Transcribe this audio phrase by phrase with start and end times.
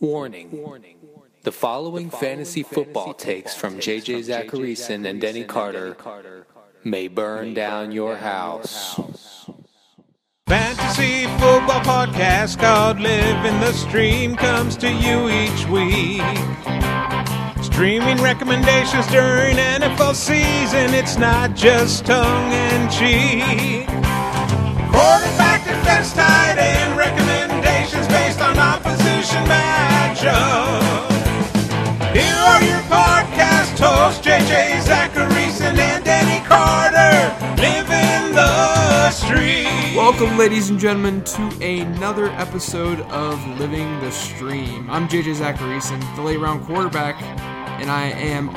[0.00, 0.50] Warning.
[0.50, 0.96] Warning.
[1.42, 5.94] The following fantasy football takes from JJ Zachariason and Denny Carter
[6.84, 8.98] may burn down your house.
[10.46, 16.22] Fantasy football podcast called Live in the Stream comes to you each week.
[17.62, 23.86] Streaming recommendations during NFL season, it's not just tongue and cheek.
[24.90, 26.69] Quarterback defense tight end
[30.20, 31.10] matchup.
[32.14, 37.34] Here are your podcast hosts, JJ Zachariason and Denny Carter.
[37.60, 39.96] Live in the stream.
[39.96, 44.90] Welcome, ladies and gentlemen, to another episode of Living the Stream.
[44.90, 47.20] I'm JJ Zachariason, the late round quarterback,
[47.80, 48.50] and I am,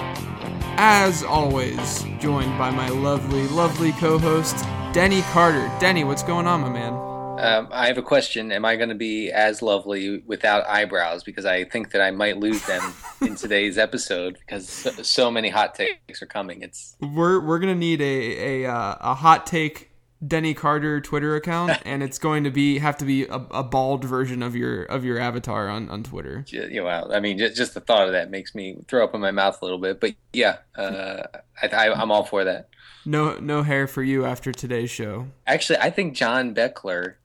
[0.77, 4.57] as always, joined by my lovely, lovely co host,
[4.93, 5.71] Denny Carter.
[5.79, 7.12] Denny, what's going on, my man?
[7.39, 8.51] Um, I have a question.
[8.51, 11.23] Am I going to be as lovely without eyebrows?
[11.23, 15.49] Because I think that I might lose them in today's episode because so, so many
[15.49, 16.61] hot takes are coming.
[16.61, 19.91] It's We're we're gonna need a a uh, a hot take
[20.25, 24.05] Denny Carter Twitter account, and it's going to be have to be a, a bald
[24.05, 26.43] version of your of your avatar on on Twitter.
[26.47, 29.15] ju- you know, I mean, just, just the thought of that makes me throw up
[29.15, 29.99] in my mouth a little bit.
[29.99, 31.23] But yeah, uh,
[31.61, 32.69] I, I, I'm all for that.
[33.05, 35.27] No no hair for you after today's show.
[35.45, 37.15] Actually, I think John Beckler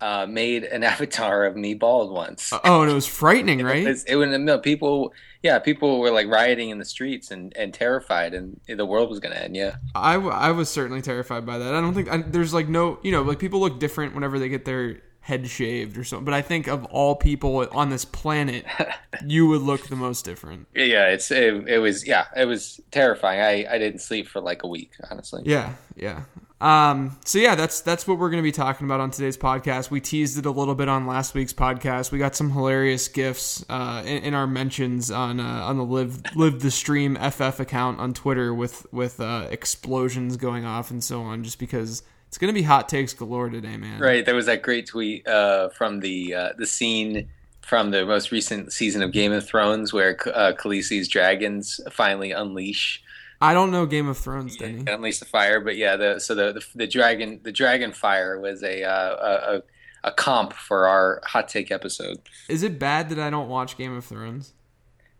[0.00, 2.52] uh, made an avatar of me bald once.
[2.64, 3.78] Oh, and it was frightening, right?
[3.78, 5.12] It's- It, was no people.
[5.42, 9.20] Yeah, people were like rioting in the streets and, and terrified, and the world was
[9.20, 9.56] going to end.
[9.56, 9.76] Yeah.
[9.94, 11.74] I, w- I was certainly terrified by that.
[11.74, 14.50] I don't think I, there's like no, you know, like people look different whenever they
[14.50, 16.24] get their head shaved or something.
[16.26, 18.64] But I think of all people on this planet,
[19.26, 20.66] you would look the most different.
[20.74, 23.40] Yeah, it's it, it was yeah, it was terrifying.
[23.40, 25.42] I, I didn't sleep for like a week, honestly.
[25.46, 26.22] Yeah, yeah.
[26.60, 29.90] Um, so yeah, that's that's what we're going to be talking about on today's podcast.
[29.90, 32.12] We teased it a little bit on last week's podcast.
[32.12, 36.22] We got some hilarious gifs uh, in, in our mentions on uh, on the live
[36.36, 41.22] live the stream FF account on Twitter with with uh, explosions going off and so
[41.22, 41.44] on.
[41.44, 43.98] Just because it's going to be hot takes galore today, man.
[43.98, 47.30] Right, there was that great tweet uh, from the uh, the scene
[47.62, 53.02] from the most recent season of Game of Thrones where uh, Khaleesi's dragons finally unleash
[53.40, 54.84] I don't know Game of Thrones, Denny.
[54.86, 55.60] unleash the fire.
[55.60, 59.60] But yeah, the so the the, the dragon the dragon fire was a, uh,
[60.02, 62.18] a a comp for our hot take episode.
[62.48, 64.54] Is it bad that I don't watch Game of Thrones?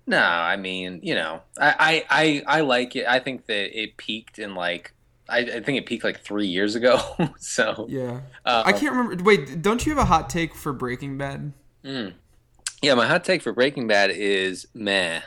[0.06, 3.06] No, I mean, you know, I, I, I, I like it.
[3.06, 4.92] I think that it peaked in like,
[5.28, 6.98] I, I think it peaked like three years ago.
[7.38, 8.20] so, Yeah.
[8.44, 9.22] uh, I can't remember.
[9.22, 11.52] Wait, don't you have a hot take for Breaking Bad?
[11.84, 15.20] yeah, my hot take for Breaking Bad is meh.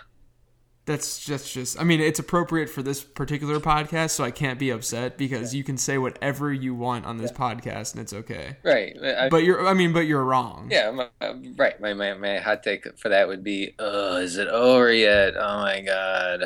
[0.86, 4.70] That's just just I mean it's appropriate for this particular podcast so I can't be
[4.70, 8.58] upset because you can say whatever you want on this podcast and it's okay.
[8.64, 8.94] Right.
[9.02, 10.68] I, But you're I mean but you're wrong.
[10.70, 11.08] yeah, my,
[11.56, 11.80] right.
[11.80, 15.36] My, my, my hot take for that would be, oh, is it over yet?
[15.38, 16.46] Oh my God.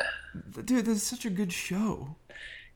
[0.64, 2.14] Dude, this is such a good show.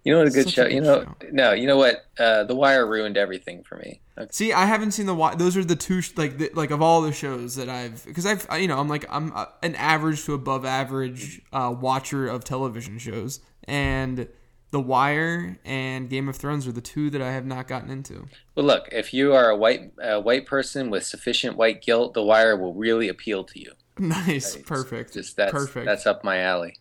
[0.04, 1.14] You know what a good Such show, a you know, show.
[1.30, 2.04] no, you know what?
[2.18, 4.00] Uh, the Wire ruined everything for me.
[4.18, 4.28] Okay.
[4.32, 6.82] See, I haven't seen the Wi- those are the two sh- like the, like of
[6.82, 10.24] all the shows that I've because I've you know I'm like I'm uh, an average
[10.24, 14.26] to above average uh, watcher of television shows and
[14.72, 18.26] The Wire and Game of Thrones are the two that I have not gotten into.
[18.56, 22.22] Well, look, if you are a white, uh, white person with sufficient white guilt, The
[22.24, 23.72] Wire will really appeal to you.
[23.98, 25.84] Nice, It's perfect, Just that's perfect.
[25.86, 26.74] that's up my alley.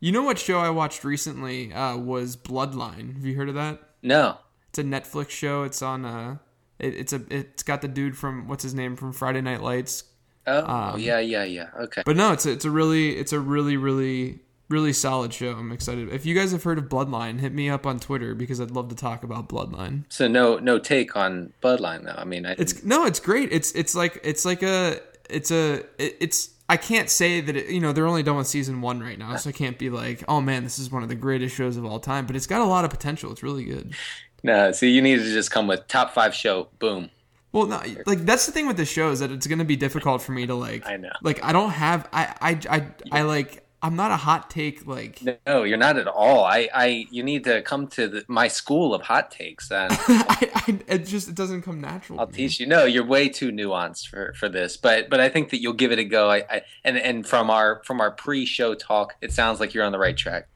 [0.00, 3.14] You know what show I watched recently uh, was Bloodline.
[3.14, 3.80] Have you heard of that?
[4.02, 4.38] No,
[4.68, 5.64] It's a Netflix show.
[5.64, 6.04] It's on.
[6.04, 6.38] Uh,
[6.78, 7.22] it, it's a.
[7.30, 10.04] It's got the dude from what's his name from Friday Night Lights.
[10.46, 11.70] oh Um, yeah, yeah, yeah.
[11.80, 12.02] Okay.
[12.06, 14.38] But no, it's a, it's a really it's a really really
[14.68, 15.52] really solid show.
[15.52, 16.12] I'm excited.
[16.12, 18.90] If you guys have heard of Bloodline, hit me up on Twitter because I'd love
[18.90, 20.04] to talk about Bloodline.
[20.10, 22.14] So no, no take on Bloodline though.
[22.16, 23.50] I mean, I, It's no, it's great.
[23.52, 26.50] It's it's like it's like a it's a it, it's.
[26.68, 29.36] I can't say that it, you know they're only done with season one right now,
[29.36, 31.84] so I can't be like, oh man, this is one of the greatest shows of
[31.84, 32.26] all time.
[32.26, 33.32] But it's got a lot of potential.
[33.32, 33.94] It's really good.
[34.42, 34.72] no.
[34.72, 36.68] See, you need to just come with top five show.
[36.78, 37.10] Boom.
[37.52, 39.76] Well, no, like that's the thing with the show is that it's going to be
[39.76, 40.86] difficult for me to like.
[40.86, 41.12] I know.
[41.22, 45.22] Like I don't have I I I, I like I'm not a hot take like.
[45.46, 46.44] No, you're not at all.
[46.44, 50.50] I, I, you need to come to the, my school of hot takes, and I,
[50.54, 52.18] I it just it doesn't come natural.
[52.18, 52.66] I'll teach you.
[52.66, 55.92] No, you're way too nuanced for, for this, but but I think that you'll give
[55.92, 56.28] it a go.
[56.28, 59.92] I, I and and from our from our pre-show talk, it sounds like you're on
[59.92, 60.48] the right track.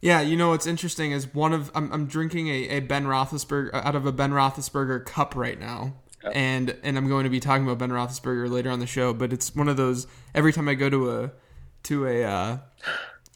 [0.00, 3.74] Yeah, you know what's interesting is one of I'm, I'm drinking a, a Ben Roethlisberger
[3.74, 5.94] uh, out of a Ben Roethlisberger cup right now,
[6.32, 9.12] and and I'm going to be talking about Ben Roethlisberger later on the show.
[9.12, 10.06] But it's one of those
[10.36, 11.32] every time I go to a
[11.84, 12.58] to a uh,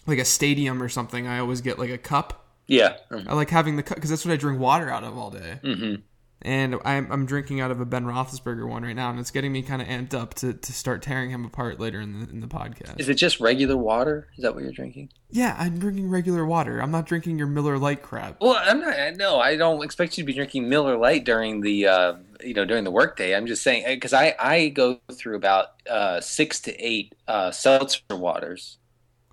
[0.06, 2.46] like a stadium or something, I always get like a cup.
[2.66, 2.96] Yeah.
[3.10, 5.30] Um, I like having the cup because that's what I drink water out of all
[5.30, 5.60] day.
[5.62, 5.94] Mm-hmm.
[6.42, 9.52] and I'm, I'm drinking out of a Ben Roethlisberger one right now, and it's getting
[9.52, 12.40] me kind of amped up to, to start tearing him apart later in the in
[12.40, 12.98] the podcast.
[13.00, 14.28] Is it just regular water?
[14.36, 15.10] Is that what you're drinking?
[15.30, 16.80] Yeah, I'm drinking regular water.
[16.80, 18.40] I'm not drinking your Miller Lite crap.
[18.40, 19.16] Well, I'm not.
[19.16, 22.14] No, I don't expect you to be drinking Miller Lite during the uh,
[22.44, 23.34] you know during the workday.
[23.34, 28.00] I'm just saying because I I go through about uh, six to eight uh, seltzer
[28.10, 28.78] waters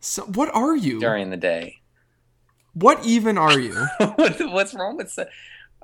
[0.01, 0.99] So what are you?
[0.99, 1.81] during the day.
[2.73, 3.75] What even are you?
[4.39, 5.29] What's wrong with that?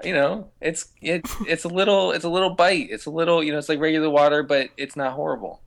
[0.04, 2.88] You know, it's it, it's a little it's a little bite.
[2.92, 5.64] It's a little you know it's like regular water, but it's not horrible.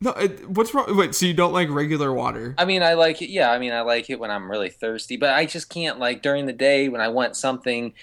[0.00, 0.96] no, it, what's wrong?
[0.96, 2.54] Wait, so you don't like regular water?
[2.58, 3.30] I mean, I like it.
[3.30, 6.22] Yeah, I mean, I like it when I'm really thirsty, but I just can't like
[6.22, 7.94] during the day when I want something.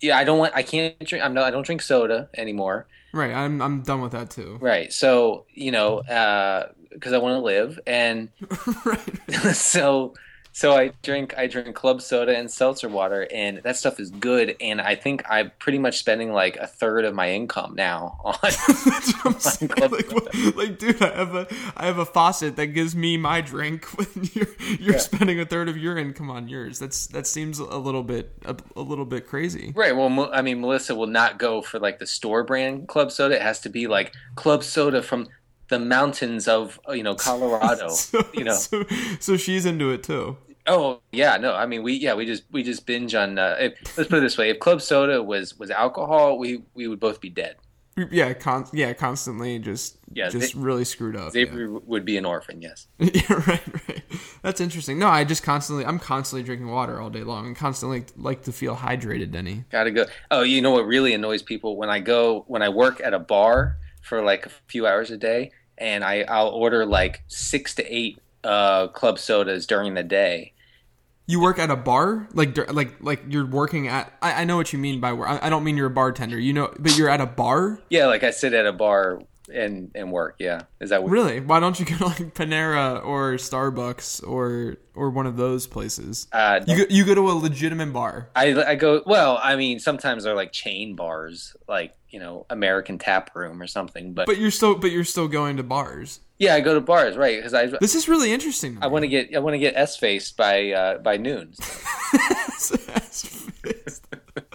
[0.00, 0.54] Yeah, I don't want.
[0.54, 1.24] I can't drink.
[1.24, 1.44] I'm not.
[1.44, 2.86] I don't drink soda anymore.
[3.12, 4.58] Right, I'm I'm done with that too.
[4.60, 4.92] Right.
[4.92, 8.28] So you know, uh, because I want to live, and
[8.84, 9.54] right.
[9.54, 10.14] so
[10.58, 14.56] so I drink I drink club soda and seltzer water, and that stuff is good.
[14.60, 18.34] And I think I'm pretty much spending like a third of my income now on.
[18.42, 19.68] That's what I'm saying.
[19.68, 21.46] Club Like, what- like, dude, I have a
[21.76, 24.48] I have a faucet that gives me my drink when you're
[24.80, 24.98] you're Yeah.
[24.98, 26.80] spending a third of your income on yours.
[26.80, 29.72] That's that seems a little bit a, a little bit crazy.
[29.76, 29.94] Right.
[29.94, 33.36] Well, I mean, Melissa will not go for like the store brand club soda.
[33.36, 35.28] It has to be like club soda from
[35.68, 37.90] the mountains of you know Colorado.
[37.90, 38.54] So, you know.
[38.54, 38.84] so,
[39.20, 40.36] so she's into it too.
[40.68, 41.54] Oh yeah, no.
[41.54, 43.38] I mean, we yeah we just we just binge on.
[43.38, 46.86] Uh, if, let's put it this way: if club soda was was alcohol, we we
[46.86, 47.56] would both be dead.
[48.12, 51.32] Yeah, con- yeah, constantly just Yeah, just they- really screwed up.
[51.32, 52.62] Xavier would be an orphan.
[52.62, 52.86] Yes.
[52.98, 53.10] Yeah.
[53.14, 54.02] yeah, right, right.
[54.42, 55.00] That's interesting.
[55.00, 58.52] No, I just constantly I'm constantly drinking water all day long and constantly like to
[58.52, 59.64] feel hydrated, Denny.
[59.70, 60.04] Gotta go.
[60.30, 63.18] Oh, you know what really annoys people when I go when I work at a
[63.18, 67.84] bar for like a few hours a day, and I I'll order like six to
[67.92, 70.52] eight uh, club sodas during the day.
[71.28, 74.12] You work at a bar, like like like you're working at.
[74.20, 75.28] I, I know what you mean by work.
[75.28, 76.38] I, I don't mean you're a bartender.
[76.38, 77.80] You know, but you're at a bar.
[77.90, 79.20] Yeah, like I sit at a bar
[79.52, 80.36] and and work.
[80.38, 81.12] Yeah, is that what?
[81.12, 81.40] Really?
[81.40, 86.28] Why don't you go to like Panera or Starbucks or or one of those places?
[86.32, 88.30] Uh, You go, you go to a legitimate bar.
[88.34, 89.02] I I go.
[89.04, 93.66] Well, I mean, sometimes they're like chain bars, like you know, American Tap Room or
[93.66, 94.12] something.
[94.12, 96.20] But, But you're still but you're still going to bars.
[96.38, 97.38] yeah, I go to bars, right?
[97.38, 98.78] Because I This is really interesting.
[98.80, 101.54] I want to get I want to get s faced by uh, by noon.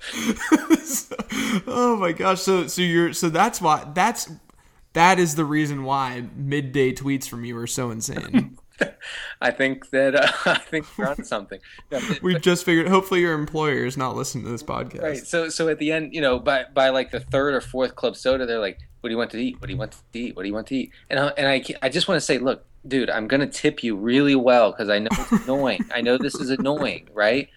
[1.67, 2.41] oh my gosh!
[2.41, 4.31] So so you're so that's why that's
[4.93, 8.57] that is the reason why midday tweets from you are so insane.
[9.41, 11.59] I think that uh, I think you're on something.
[11.91, 12.87] No, We've just figured.
[12.87, 15.01] Hopefully, your employer is not listening to this podcast.
[15.01, 15.17] Right.
[15.17, 18.15] So so at the end, you know, by by like the third or fourth club
[18.15, 19.59] soda, they're like, "What do you want to eat?
[19.59, 20.35] What do you want to eat?
[20.35, 22.37] What do you want to eat?" And I, and I I just want to say,
[22.37, 25.85] look, dude, I'm gonna tip you really well because I know it's annoying.
[25.93, 27.49] I know this is annoying, right?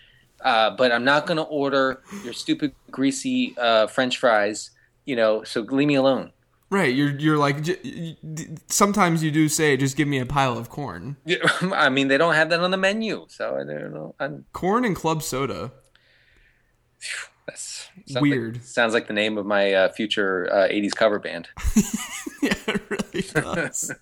[0.45, 4.71] Uh, but I'm not gonna order your stupid greasy uh, French fries.
[5.05, 6.33] You know, so leave me alone.
[6.69, 6.93] Right.
[6.95, 10.59] You're you're like j- y- y- sometimes you do say just give me a pile
[10.59, 11.37] of corn, Yeah,
[11.73, 14.15] I mean, they don't have that on the menu, so I don't know.
[14.19, 15.71] I'm, corn and club soda.
[17.47, 18.55] that's sounds Weird.
[18.57, 21.49] Like, sounds like the name of my uh, future uh, '80s cover band.
[22.43, 23.93] yeah, it really does.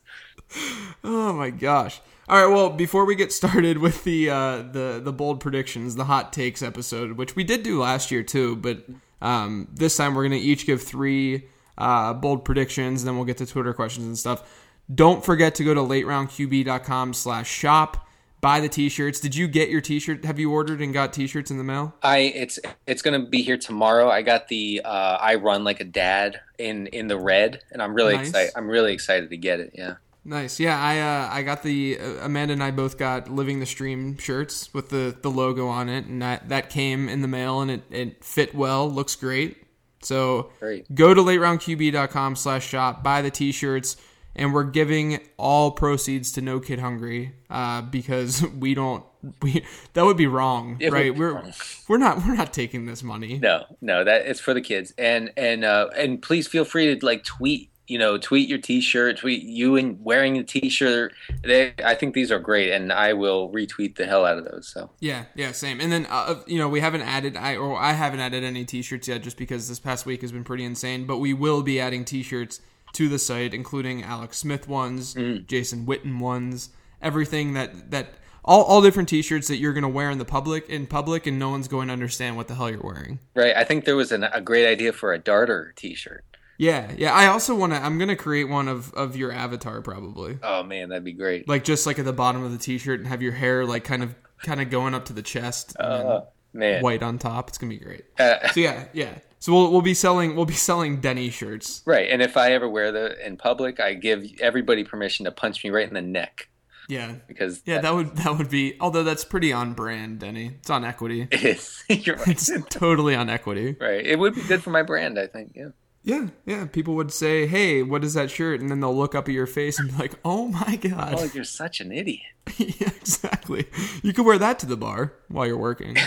[1.05, 2.01] oh my gosh.
[2.27, 6.05] All right, well, before we get started with the uh, the the bold predictions, the
[6.07, 8.87] hot takes episode, which we did do last year too, but
[9.21, 11.47] um, this time we're gonna each give three
[11.79, 14.63] uh, bold predictions, then we'll get to Twitter questions and stuff.
[14.95, 18.07] Don't forget to go to lateroundqb.com slash shop.
[18.41, 19.21] Buy the t-shirts.
[19.21, 20.27] Did you get your t-shirt?
[20.27, 21.95] Have you ordered and got t-shirts in the mail?
[22.03, 24.11] I it's it's gonna be here tomorrow.
[24.11, 27.95] I got the uh, I run like a dad in in the red, and I'm
[27.95, 28.29] really Nice.
[28.29, 28.53] excited.
[28.55, 29.73] I'm really excited to get it.
[29.75, 29.95] Yeah.
[30.27, 30.61] Nice.
[30.61, 34.19] Yeah, I uh, I got the uh, Amanda and I both got living the stream
[34.19, 37.71] shirts with the the logo on it, and that that came in the mail, and
[37.71, 38.91] it it fit well.
[38.91, 39.64] Looks great.
[40.05, 40.93] So Great.
[40.95, 43.97] go to lateroundqb.com slash shop, buy the t-shirts,
[44.37, 49.05] and we're giving all proceeds to No Kid Hungry uh, because we don't
[49.41, 51.05] we that would be wrong, It right?
[51.05, 51.53] be we're wrong.
[51.89, 53.39] we're not we're not taking this money.
[53.39, 57.07] No, no, that it's for the kids, and and uh, and please feel free to
[57.07, 57.71] like tweet.
[57.87, 61.13] You know, tweet your T-shirt, tweet you and wearing the T-shirt.
[61.43, 64.69] They, I think these are great, and I will retweet the hell out of those.
[64.69, 65.81] So Yeah, yeah, same.
[65.81, 69.09] And then uh, you know we haven't added I or I haven't added any t-shirts
[69.09, 71.07] yet, just because this past week has been pretty insane.
[71.07, 72.61] But we will be adding t-shirts
[72.95, 75.47] to the site, including Alex Smith ones, Mm.
[75.47, 76.71] Jason Witten ones,
[77.03, 78.15] everything that that
[78.45, 81.51] all, all different t-shirts that you're gonna wear in the public in public, and no
[81.51, 83.19] one's going to understand what the hell you're wearing.
[83.35, 86.25] right, I think there was an, a great idea for a darter T-shirt.
[86.59, 87.13] Yeah, yeah.
[87.13, 87.79] I also want to.
[87.83, 91.49] I'm gonna create one of of your avatar probably, Oh man, that'd be great.
[91.49, 94.03] like just like at the bottom of the t-shirt, and have your hair like kind
[94.03, 95.77] of kind of going up to the chest.
[95.79, 96.21] Uh,
[96.57, 96.83] Man.
[96.83, 97.49] white on top.
[97.49, 98.05] It's gonna be great.
[98.19, 99.19] Uh, So yeah, yeah.
[99.41, 101.83] So we'll we'll be selling we'll be selling Denny shirts.
[101.85, 102.09] right.
[102.09, 105.71] And if I ever wear the in public, I give everybody permission to punch me
[105.71, 106.49] right in the neck
[106.89, 107.17] Yeah.
[107.27, 110.53] because Yeah, that would that would be although that's pretty on brand, Denny.
[110.61, 111.23] It's on equity.
[111.33, 111.83] it is.
[111.89, 112.29] You're right.
[112.29, 113.75] It's totally on equity.
[113.81, 114.07] right.
[114.07, 115.55] It would be good for my brand, I think.
[115.57, 115.71] Yeah.
[116.05, 116.67] Yeah, yeah.
[116.67, 119.47] People would say, "Hey, what is that shirt?" And then they'll look up at your
[119.47, 122.21] face and be like, "Oh my god!" Oh, you're such an idiot.
[122.59, 123.67] yeah, exactly.
[124.03, 125.97] You could wear that to the bar while you're working.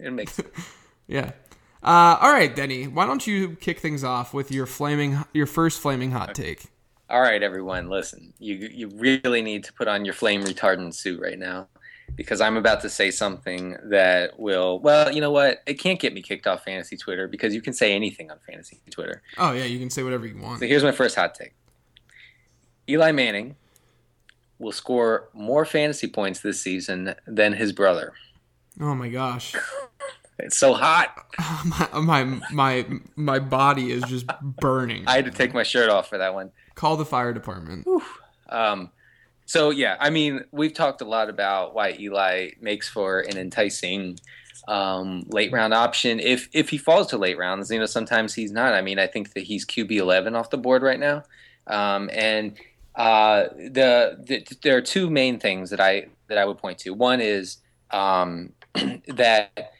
[0.00, 0.40] It makes
[1.08, 1.32] Yeah.
[1.82, 2.86] Uh, all right, Denny.
[2.86, 6.66] Why don't you kick things off with your flaming, your first flaming hot take?
[7.10, 8.34] All right, everyone, listen.
[8.38, 11.68] You you really need to put on your flame retardant suit right now
[12.18, 14.80] because I'm about to say something that will.
[14.80, 15.62] Well, you know what?
[15.66, 18.80] It can't get me kicked off fantasy Twitter because you can say anything on fantasy
[18.90, 19.22] Twitter.
[19.38, 20.58] Oh yeah, you can say whatever you want.
[20.58, 21.54] So here's my first hot take.
[22.88, 23.54] Eli Manning
[24.58, 28.12] will score more fantasy points this season than his brother.
[28.80, 29.54] Oh my gosh,
[30.40, 31.26] It's so hot.
[31.92, 35.04] my my my my body is just burning.
[35.06, 36.50] I had to take my shirt off for that one.
[36.74, 37.86] Call the fire department.
[38.48, 38.90] Um,
[39.48, 44.18] so yeah, I mean, we've talked a lot about why Eli makes for an enticing
[44.68, 46.20] um, late round option.
[46.20, 48.74] If if he falls to late rounds, you know, sometimes he's not.
[48.74, 51.22] I mean, I think that he's QB eleven off the board right now,
[51.66, 52.58] um, and
[52.94, 56.92] uh, the, the there are two main things that I that I would point to.
[56.92, 57.56] One is
[57.90, 58.52] um,
[59.08, 59.72] that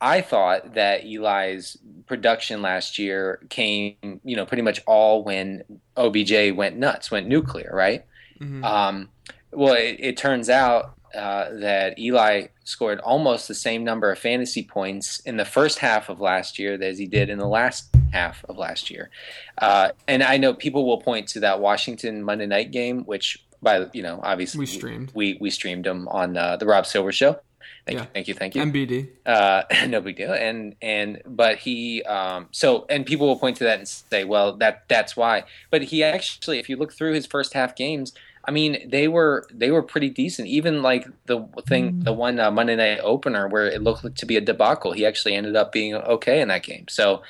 [0.00, 1.76] I thought that Eli's
[2.06, 5.64] production last year came, you know, pretty much all when
[5.98, 8.06] OBJ went nuts, went nuclear, right?
[8.42, 8.64] Mhm.
[8.64, 9.08] Um,
[9.52, 14.62] well, it, it turns out uh, that Eli scored almost the same number of fantasy
[14.64, 18.44] points in the first half of last year as he did in the last half
[18.48, 19.10] of last year.
[19.58, 23.86] Uh, and I know people will point to that Washington Monday night game, which by
[23.92, 25.12] you know obviously We streamed.
[25.14, 27.38] we we streamed them on uh, the Rob Silver show.
[27.84, 28.02] Thank Yeah.
[28.04, 29.08] you, thank you, thank you MBD.
[29.26, 30.32] uh, no big deal.
[30.32, 34.56] And and but he um, so and people will point to that and say, well,
[34.58, 35.44] that that's why.
[35.70, 38.12] But he actually, if you look through his first half games,
[38.44, 40.48] I mean, they were they were pretty decent.
[40.48, 44.36] Even like the thing, the one uh, Monday night opener where it looked to be
[44.36, 46.86] a debacle, he actually ended up being okay in that game.
[46.88, 47.22] So.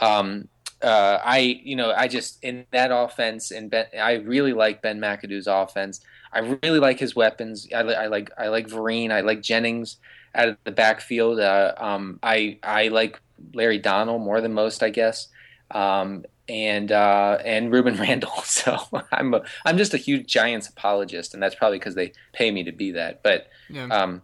[0.00, 0.48] Um,
[0.80, 5.00] uh, I you know I just in that offense and ben, I really like Ben
[5.00, 6.00] McAdoo's offense.
[6.32, 7.66] I really like his weapons.
[7.74, 9.10] I, I like I like Vereen.
[9.10, 9.96] I like Jennings
[10.34, 11.40] out of the backfield.
[11.40, 13.20] Uh, um, I I like
[13.54, 15.28] Larry Donnell more than most, I guess,
[15.70, 18.42] um, and uh, and Ruben Randall.
[18.42, 18.78] So
[19.12, 22.64] I'm a, I'm just a huge Giants apologist, and that's probably because they pay me
[22.64, 23.22] to be that.
[23.22, 24.22] But Yeah, um,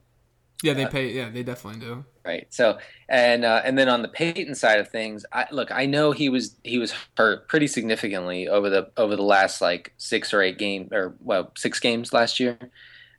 [0.63, 0.75] yeah.
[0.75, 1.13] They pay.
[1.13, 2.05] Yeah, they definitely do.
[2.25, 2.47] right.
[2.51, 2.79] So
[3.09, 6.29] and uh, and then on the Peyton side of things, I, look, I know he
[6.29, 10.59] was he was hurt pretty significantly over the over the last like six or eight
[10.59, 12.59] game or well six games last year.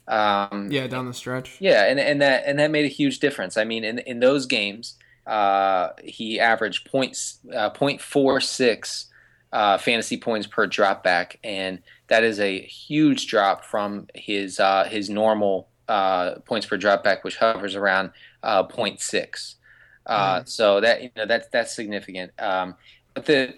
[0.08, 1.58] Um, Yeah, down the stretch.
[1.60, 3.58] yeah, and, and that and that made a huge difference.
[3.58, 9.08] I mean, in in those games, uh, he averaged points uh, point four six
[9.52, 14.84] uh, fantasy points per drop back, and that is a huge drop from his uh,
[14.86, 18.12] his normal uh, points per drop back, which hovers around
[18.44, 19.56] uh, 0.6.
[20.06, 22.32] Uh, So that you know that's that's significant.
[22.40, 22.76] Um,
[23.14, 23.56] but the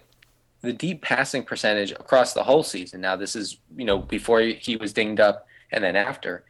[0.61, 3.01] the deep passing percentage across the whole season.
[3.01, 6.45] Now this is you know before he was dinged up and then after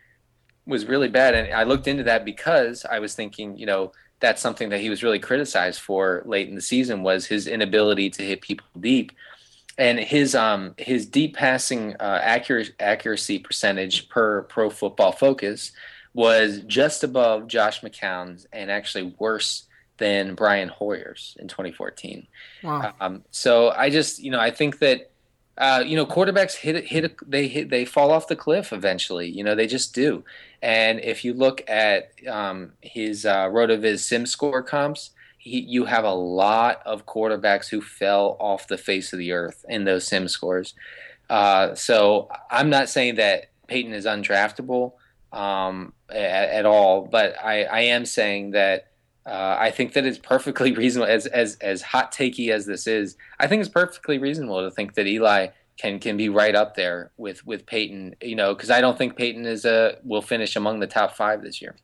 [0.65, 1.33] was really bad.
[1.33, 4.89] And I looked into that because I was thinking, you know, that's something that he
[4.89, 9.11] was really criticized for late in the season was his inability to hit people deep.
[9.77, 15.71] And his um his deep passing uh, accuracy accuracy percentage per Pro Football Focus
[16.13, 22.27] was just above Josh McCown's and actually worse than Brian Hoyer's in 2014.
[22.63, 22.93] Wow.
[22.99, 25.11] Um, so I just, you know, I think that,
[25.57, 29.27] uh, you know, quarterbacks hit hit a, they hit, they fall off the cliff eventually.
[29.27, 30.23] You know, they just do.
[30.61, 36.03] And if you look at um, his uh, Rotoviz Sim score comps, he, you have
[36.03, 40.27] a lot of quarterbacks who fell off the face of the earth in those Sim
[40.27, 40.75] scores.
[41.29, 44.93] Uh, so I'm not saying that Peyton is undraftable
[45.31, 48.86] um, at, at all, but I, I am saying that
[49.27, 53.17] uh, I think that it's perfectly reasonable, as as as hot takey as this is.
[53.39, 57.11] I think it's perfectly reasonable to think that Eli can can be right up there
[57.17, 58.15] with with Peyton.
[58.21, 61.41] You know, because I don't think Peyton is a will finish among the top five
[61.41, 61.75] this year.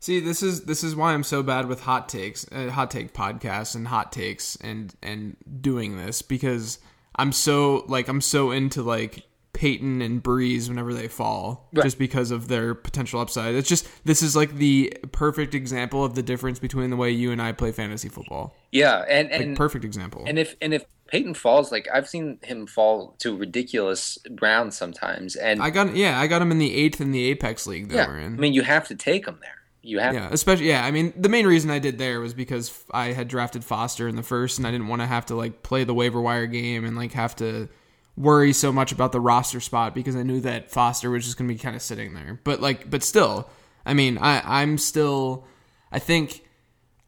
[0.00, 3.12] See, this is this is why I'm so bad with hot takes, uh, hot take
[3.12, 6.78] podcasts, and hot takes, and and doing this because
[7.16, 9.24] I'm so like I'm so into like
[9.58, 11.82] Peyton and Brees whenever they fall, Right.
[11.82, 13.56] just because of their potential upside.
[13.56, 17.32] It's just this is like the perfect example of the difference between the way you
[17.32, 18.54] and I play fantasy football.
[18.70, 20.22] Yeah, and Like and perfect example.
[20.28, 25.34] and if and if Peyton falls, like I've seen him fall to ridiculous rounds sometimes,
[25.34, 27.96] and I got yeah, I got him in the eighth in the Apex League that
[27.96, 28.34] yeah, we're in.
[28.34, 29.54] I mean you have to take him there.
[29.82, 30.84] You have Yeah, especially yeah.
[30.84, 34.14] I mean, the main reason I did there was because I had drafted Foster in
[34.14, 36.84] the first, and I didn't want to have to like play the waiver wire game
[36.84, 37.68] and like have to
[38.18, 41.48] worry so much about the roster spot because I knew that Foster was just going
[41.48, 42.40] to be kind of sitting there.
[42.44, 43.48] But like, but still,
[43.86, 45.46] I mean, I I'm still,
[45.92, 46.44] I think.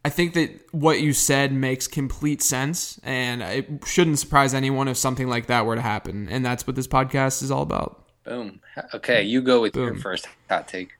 [0.02, 4.96] I think that what you said makes complete sense, and it shouldn't surprise anyone if
[4.96, 6.26] something like that were to happen.
[6.30, 8.06] And that's what this podcast is all about.
[8.24, 8.60] boom.
[8.94, 10.00] Okay, you go with your Boom.
[10.00, 10.92] first hot take.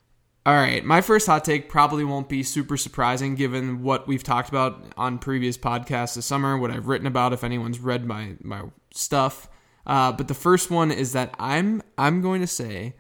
[0.45, 4.51] All right, my first hot take probably won't be super surprising given what we've talked
[4.51, 8.65] about on previous podcasts this summer, what I've written about if anyone's read my my
[8.93, 9.49] stuff.
[9.91, 12.95] Uh, but the first one is that I'm I'm going to say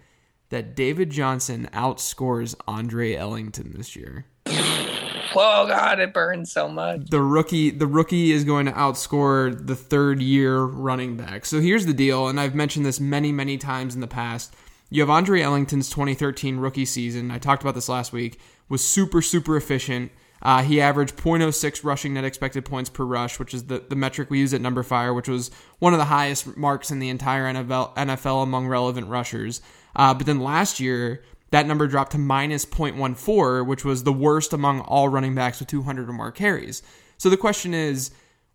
[0.48, 4.26] that David Johnson outscores Andre Ellington this year.
[4.48, 7.08] Oh God, it burns so much.
[7.08, 11.46] the rookie the rookie is going to outscore the third year running back.
[11.46, 14.52] So here's the deal, and I've mentioned this many many times in the past.
[14.90, 17.30] You have Andre Ellington's 2013 rookie season.
[17.30, 18.40] I talked about this last week.
[18.68, 20.10] Was super super efficient.
[20.42, 24.30] Uh, he averaged 0.06 rushing net expected points per rush, which is the, the metric
[24.30, 27.94] we use at numberFire, which was one of the highest marks in the entire NFL,
[27.96, 29.60] NFL among relevant rushers.
[29.94, 34.52] Uh, but then last year, that number dropped to minus 0.14, which was the worst
[34.52, 36.82] among all running backs with 200 or more carries.
[37.18, 38.10] So the question is,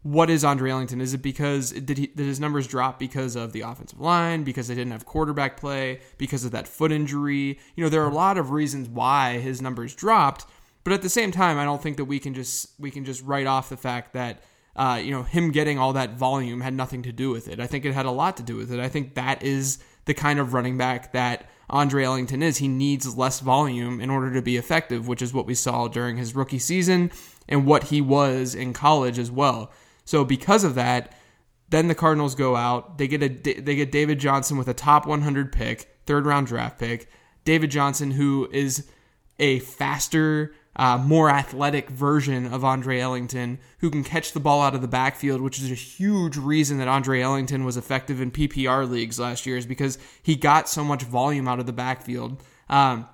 [0.05, 1.01] what is Andre Ellington?
[1.01, 4.67] Is it because did he did his numbers drop because of the offensive line, because
[4.67, 7.59] they didn't have quarterback play, because of that foot injury?
[7.75, 10.45] You know, there are a lot of reasons why his numbers dropped,
[10.85, 13.21] but at the same time, I don't think that we can just we can just
[13.23, 14.43] write off the fact that
[14.75, 17.59] uh, you know him getting all that volume had nothing to do with it.
[17.59, 18.79] I think it had a lot to do with it.
[18.79, 22.57] I think that is the kind of running back that Andre Ellington is.
[22.57, 26.17] He needs less volume in order to be effective, which is what we saw during
[26.17, 27.11] his rookie season
[27.49, 29.71] and what he was in college as well.
[30.05, 31.13] So because of that,
[31.69, 32.99] then the Cardinals go out.
[32.99, 36.77] They get a they get David Johnson with a top 100 pick, third round draft
[36.77, 37.09] pick.
[37.43, 38.87] David Johnson, who is
[39.39, 44.75] a faster, uh, more athletic version of Andre Ellington, who can catch the ball out
[44.75, 48.89] of the backfield, which is a huge reason that Andre Ellington was effective in PPR
[48.89, 52.41] leagues last year, is because he got so much volume out of the backfield.
[52.69, 53.07] Um,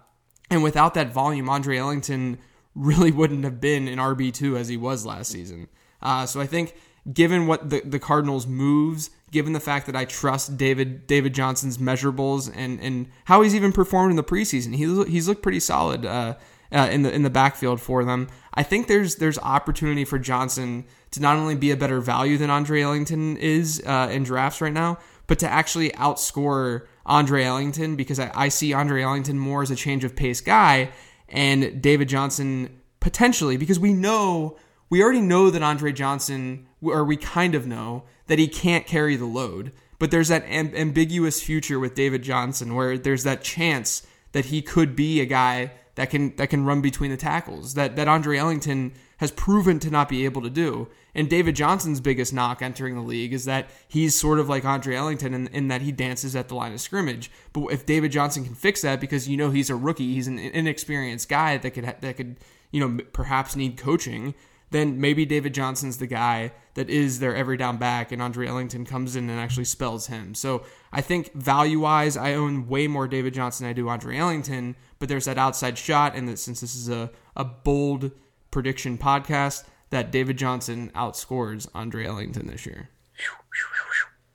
[0.50, 2.40] and without that volume, Andre Ellington
[2.74, 5.68] really wouldn't have been an RB2 as he was last season.
[6.02, 6.76] Uh, so I think
[7.12, 11.78] given what the, the Cardinals moves, given the fact that I trust David David Johnson's
[11.78, 16.06] measurables and, and how he's even performed in the preseason, he's he's looked pretty solid
[16.06, 16.36] uh,
[16.72, 18.28] uh, in the in the backfield for them.
[18.54, 22.50] I think there's there's opportunity for Johnson to not only be a better value than
[22.50, 28.20] Andre Ellington is uh, in drafts right now, but to actually outscore Andre Ellington because
[28.20, 30.92] I, I see Andre Ellington more as a change of pace guy
[31.30, 34.58] and David Johnson potentially because we know
[34.90, 39.16] we already know that Andre Johnson or we kind of know that he can't carry
[39.16, 44.06] the load but there's that am- ambiguous future with David Johnson where there's that chance
[44.32, 45.72] that he could be a guy
[46.02, 49.92] that can that can run between the tackles that that Andre Ellington has proven to
[49.92, 50.88] not be able to do.
[51.14, 54.96] And David Johnson's biggest knock entering the league is that he's sort of like Andre
[54.96, 57.30] Ellington in, in that he dances at the line of scrimmage.
[57.54, 60.40] But if David Johnson can fix that, because you know he's a rookie, he's an
[60.40, 62.38] inexperienced guy that could that could
[62.72, 64.34] you know perhaps need coaching,
[64.72, 68.86] then maybe David Johnson's the guy that is their every down back, and Andre Ellington
[68.86, 70.34] comes in and actually spells him.
[70.34, 74.18] So I think value wise, I own way more David Johnson than I do Andre
[74.18, 78.12] Ellington, but there's that outside shot, and that since this is a, a bold
[78.50, 82.90] prediction podcast, that David Johnson outscores Andre Ellington this year.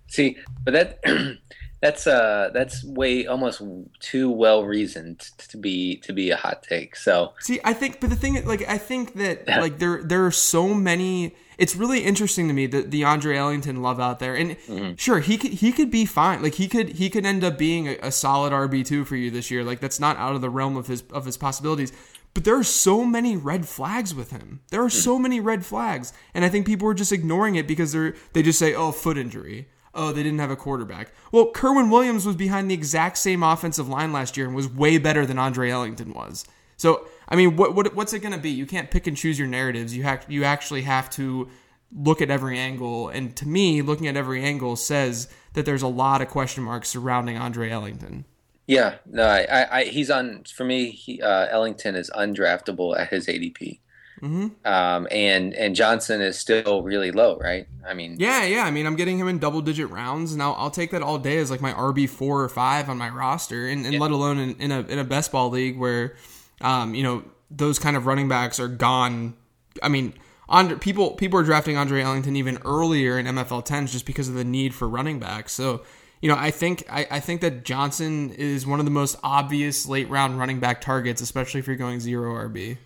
[0.08, 1.00] See, but that
[1.80, 3.62] that's uh that's way almost
[4.00, 6.96] too well reasoned to be to be a hot take.
[6.96, 10.30] So See, I think, but the thing, like, I think that like there there are
[10.30, 11.36] so many.
[11.58, 14.56] It's really interesting to me that the Andre Ellington love out there, and
[15.00, 16.42] sure he could he could be fine.
[16.42, 19.30] Like he could he could end up being a, a solid RB two for you
[19.30, 19.64] this year.
[19.64, 21.92] Like that's not out of the realm of his of his possibilities.
[22.34, 24.60] But there are so many red flags with him.
[24.68, 27.92] There are so many red flags, and I think people are just ignoring it because
[27.92, 31.12] they're they just say, "Oh, foot injury." Oh, they didn't have a quarterback.
[31.32, 34.98] Well, Kerwynn Williams was behind the exact same offensive line last year and was way
[34.98, 36.44] better than Andre Ellington was.
[36.76, 38.50] So, I mean, what, what what's it going to be?
[38.50, 39.96] You can't pick and choose your narratives.
[39.96, 41.48] You have you actually have to
[41.92, 43.08] look at every angle.
[43.08, 46.88] And to me, looking at every angle says that there's a lot of question marks
[46.88, 48.26] surrounding Andre Ellington.
[48.66, 50.90] yeah, no, I, I, he's on for me.
[50.90, 53.78] He, uh, Ellington is undraftable at his ADP.
[54.22, 54.66] Mm-hmm.
[54.66, 57.66] Um, and and Johnson is still really low, right?
[57.86, 58.64] I mean, Yeah, yeah.
[58.64, 61.18] I mean, I'm getting him in double digit rounds, and I'll, I'll take that all
[61.18, 64.38] day as like my RB four or five on my roster, and, and let alone
[64.38, 66.14] in, in a in a best ball league where,
[66.62, 69.34] um, you know, those kind of running backs are gone.
[69.82, 70.14] I mean,
[70.48, 74.34] Andre, people people are drafting Andre Ellington even earlier in MFL tens just because of
[74.34, 75.52] the need for running backs.
[75.52, 75.82] So
[76.20, 79.86] you know, I think I, I think that Johnson is one of the most obvious
[79.86, 82.78] late round running back targets, especially if you're going zero RB.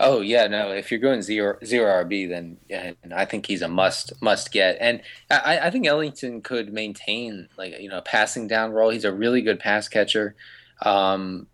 [0.00, 0.70] Oh yeah, no.
[0.70, 2.58] If you're going zero zero RB, then
[3.12, 4.76] I think he's a must must get.
[4.80, 8.90] And I, I think Ellington could maintain like you know a passing down role.
[8.90, 10.34] He's a really good pass catcher.
[10.82, 11.46] Um,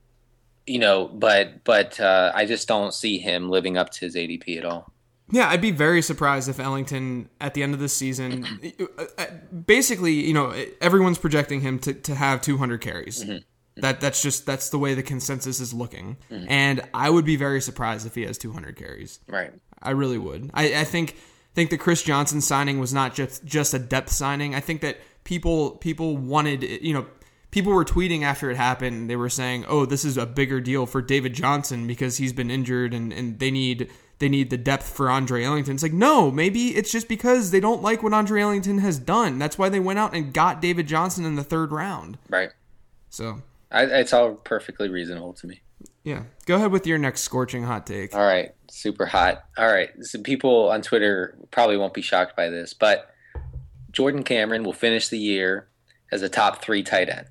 [0.67, 4.59] you know, but but uh, I just don't see him living up to his ADP
[4.59, 4.93] at all.
[5.33, 8.45] Yeah, I'd be very surprised if Ellington at the end of the season,
[8.99, 9.27] uh, uh,
[9.67, 13.23] basically, you know, everyone's projecting him to, to have 200 carries.
[13.25, 13.39] Mm-hmm.
[13.77, 16.51] That that's just that's the way the consensus is looking, mm-hmm.
[16.51, 19.21] and I would be very surprised if he has 200 carries.
[19.27, 19.53] Right.
[19.83, 20.51] I really would.
[20.53, 21.17] I, I think
[21.55, 24.55] think the Chris Johnson signing was not just just a depth signing.
[24.55, 27.07] I think that people people wanted you know
[27.51, 29.09] people were tweeting after it happened.
[29.09, 32.51] They were saying, "Oh, this is a bigger deal for David Johnson because he's been
[32.51, 35.73] injured and and they need." They need the depth for Andre Ellington.
[35.73, 39.39] It's like, no, maybe it's just because they don't like what Andre Ellington has done.
[39.39, 42.19] That's why they went out and got David Johnson in the third round.
[42.29, 42.51] Right.
[43.09, 45.61] So I, it's all perfectly reasonable to me.
[46.03, 46.25] Yeah.
[46.47, 48.15] Go ahead with your next scorching hot take.
[48.15, 48.55] All right.
[48.71, 49.45] Super hot.
[49.59, 49.91] All right.
[50.01, 53.15] So people on Twitter probably won't be shocked by this, but
[53.93, 55.69] Jordan Cameron will finish the year
[56.11, 57.27] as a top three tight end.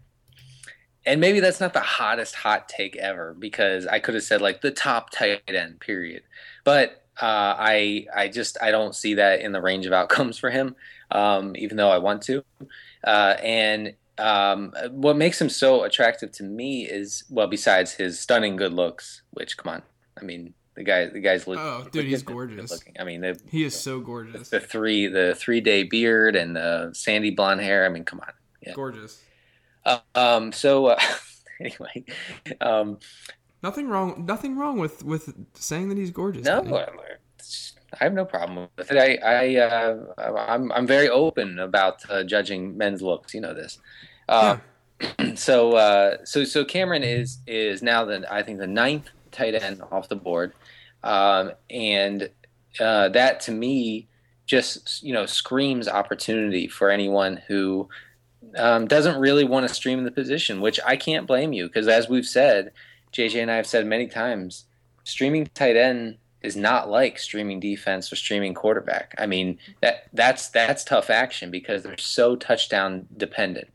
[1.05, 4.61] And maybe that's not the hottest hot take ever because I could have said like
[4.61, 6.23] the top tight end, period.
[6.63, 10.49] But uh, I I just I don't see that in the range of outcomes for
[10.49, 10.75] him,
[11.09, 12.43] um, even though I want to.
[13.03, 18.55] Uh, and um, what makes him so attractive to me is well, besides his stunning
[18.55, 19.81] good looks, which come on,
[20.19, 22.95] I mean the guy the guy's look, oh dude he's gorgeous looking.
[22.99, 24.49] I mean the, he is so gorgeous.
[24.49, 27.85] The three the three day beard and the sandy blonde hair.
[27.85, 28.73] I mean come on, yeah.
[28.73, 29.21] gorgeous.
[29.85, 30.51] Uh, um.
[30.51, 30.99] So uh,
[31.59, 32.05] anyway,
[32.61, 32.99] um,
[33.63, 34.25] nothing wrong.
[34.25, 36.45] Nothing wrong with with saying that he's gorgeous.
[36.45, 36.61] No,
[37.99, 38.97] I have no problem with it.
[38.97, 43.33] I, I, uh, I'm, I'm very open about uh, judging men's looks.
[43.33, 43.79] You know this.
[44.29, 44.57] Uh,
[45.35, 49.81] so uh, so so Cameron is is now the I think the ninth tight end
[49.91, 50.53] off the board,
[51.03, 52.29] um, and
[52.79, 54.07] uh, that to me
[54.45, 57.89] just you know screams opportunity for anyone who
[58.55, 62.07] um, doesn't really want to stream the position, which I can't blame you because as
[62.07, 62.71] we've said,
[63.11, 64.65] JJ and I have said many times,
[65.05, 69.15] streaming tight end is not like streaming defense or streaming quarterback.
[69.17, 73.69] I mean that that's that's tough action because they're so touchdown dependent.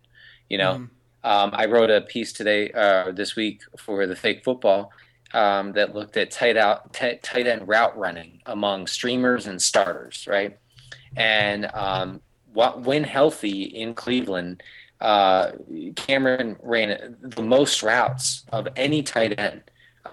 [0.49, 0.89] You know, mm.
[1.29, 4.93] um, I wrote a piece today, uh, this week for the fake football
[5.33, 10.27] um, that looked at tight out, t- tight end route running among streamers and starters,
[10.29, 10.59] right?
[11.17, 12.21] And um,
[12.53, 14.63] what, when healthy in Cleveland,
[15.01, 15.53] uh,
[15.97, 19.63] Cameron ran the most routes of any tight end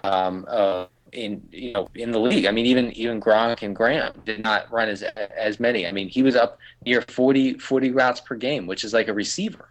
[0.03, 2.45] um, uh, in you know in the league.
[2.45, 5.87] I mean, even even Gronk and Graham did not run as as many.
[5.87, 9.13] I mean, he was up near 40, 40 routes per game, which is like a
[9.13, 9.69] receiver.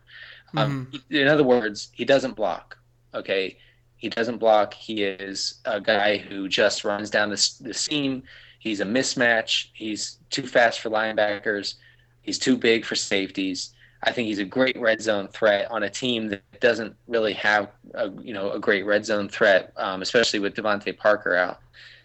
[0.57, 1.15] Um, mm-hmm.
[1.15, 2.79] In other words, he doesn't block.
[3.15, 3.59] Okay,
[3.97, 4.75] he doesn't block.
[4.75, 8.23] He is a guy who just runs down the, the seam.
[8.59, 9.69] He's a mismatch.
[9.75, 11.75] He's too fast for linebackers.
[12.23, 13.75] He's too big for safeties.
[14.03, 17.69] I think he's a great red zone threat on a team that doesn't really have
[17.95, 21.61] a you know a great red zone threat, um, especially with DeVante Parker out.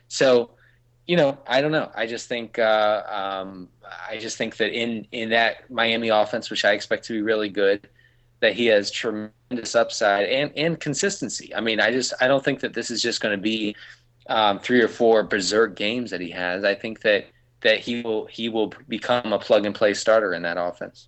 [0.08, 0.52] So,
[1.08, 1.92] you know, I don't know.
[1.96, 3.70] I just think uh, um,
[4.10, 7.50] I just think that in in that Miami offense, which I expect to be really
[7.50, 7.88] good,
[8.42, 11.54] that he has tremendous upside and, and consistency.
[11.56, 13.76] I mean, I just I don't think that this is just going to be
[14.28, 16.64] um, three or four berserk games that he has.
[16.64, 17.28] I think that
[17.62, 21.08] that he will he will become a plug and play starter in that offense.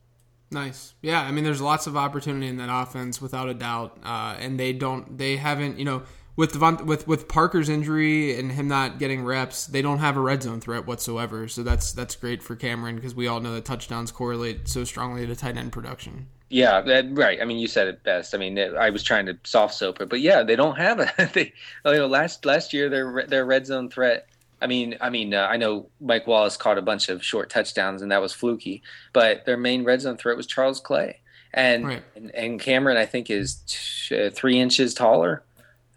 [0.50, 1.22] Nice, yeah.
[1.22, 4.72] I mean, there's lots of opportunity in that offense without a doubt, uh, and they
[4.74, 6.04] don't they haven't you know
[6.38, 10.44] with with with Parker's injury and him not getting reps, they don't have a red
[10.44, 11.48] zone threat whatsoever.
[11.48, 15.26] So that's that's great for Cameron because we all know that touchdowns correlate so strongly
[15.26, 16.28] to tight end production.
[16.50, 17.42] Yeah, that, right.
[17.42, 18.34] I mean, you said it best.
[18.34, 21.12] I mean, I was trying to soft soap it, but yeah, they don't have it.
[21.34, 21.54] they,
[21.86, 24.28] you know, last last year their their red zone threat.
[24.62, 28.02] I mean, I mean, uh, I know Mike Wallace caught a bunch of short touchdowns,
[28.02, 28.82] and that was fluky.
[29.14, 31.20] But their main red zone threat was Charles Clay,
[31.54, 32.04] and right.
[32.16, 35.44] and, and, Cameron, I think, is t- uh, three inches taller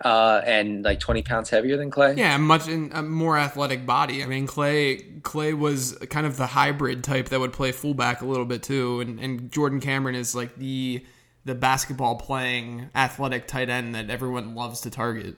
[0.04, 2.14] uh, and like 20 pounds heavier than Clay.
[2.14, 4.22] Yeah, much in a more athletic body.
[4.22, 8.26] I mean, Clay Clay was kind of the hybrid type that would play fullback a
[8.26, 11.04] little bit too, and, and Jordan Cameron is like the
[11.44, 15.36] the basketball playing athletic tight end that everyone loves to target.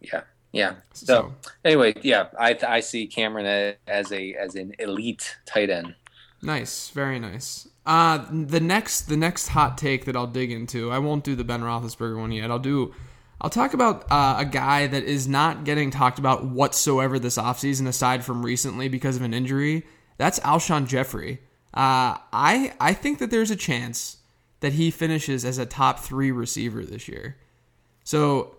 [0.00, 0.74] Yeah, yeah.
[0.92, 5.94] So, so anyway, yeah, I I see Cameron as a as an elite tight end.
[6.42, 7.68] Nice, very nice.
[7.86, 11.44] Uh, the next the next hot take that I'll dig into, I won't do the
[11.44, 12.50] Ben Roethlisberger one yet.
[12.50, 12.94] I'll do
[13.40, 17.86] I'll talk about uh, a guy that is not getting talked about whatsoever this offseason,
[17.86, 19.84] aside from recently because of an injury.
[20.18, 21.40] That's Alshon Jeffery.
[21.72, 24.18] Uh, I I think that there's a chance
[24.60, 27.36] that he finishes as a top three receiver this year.
[28.04, 28.56] So,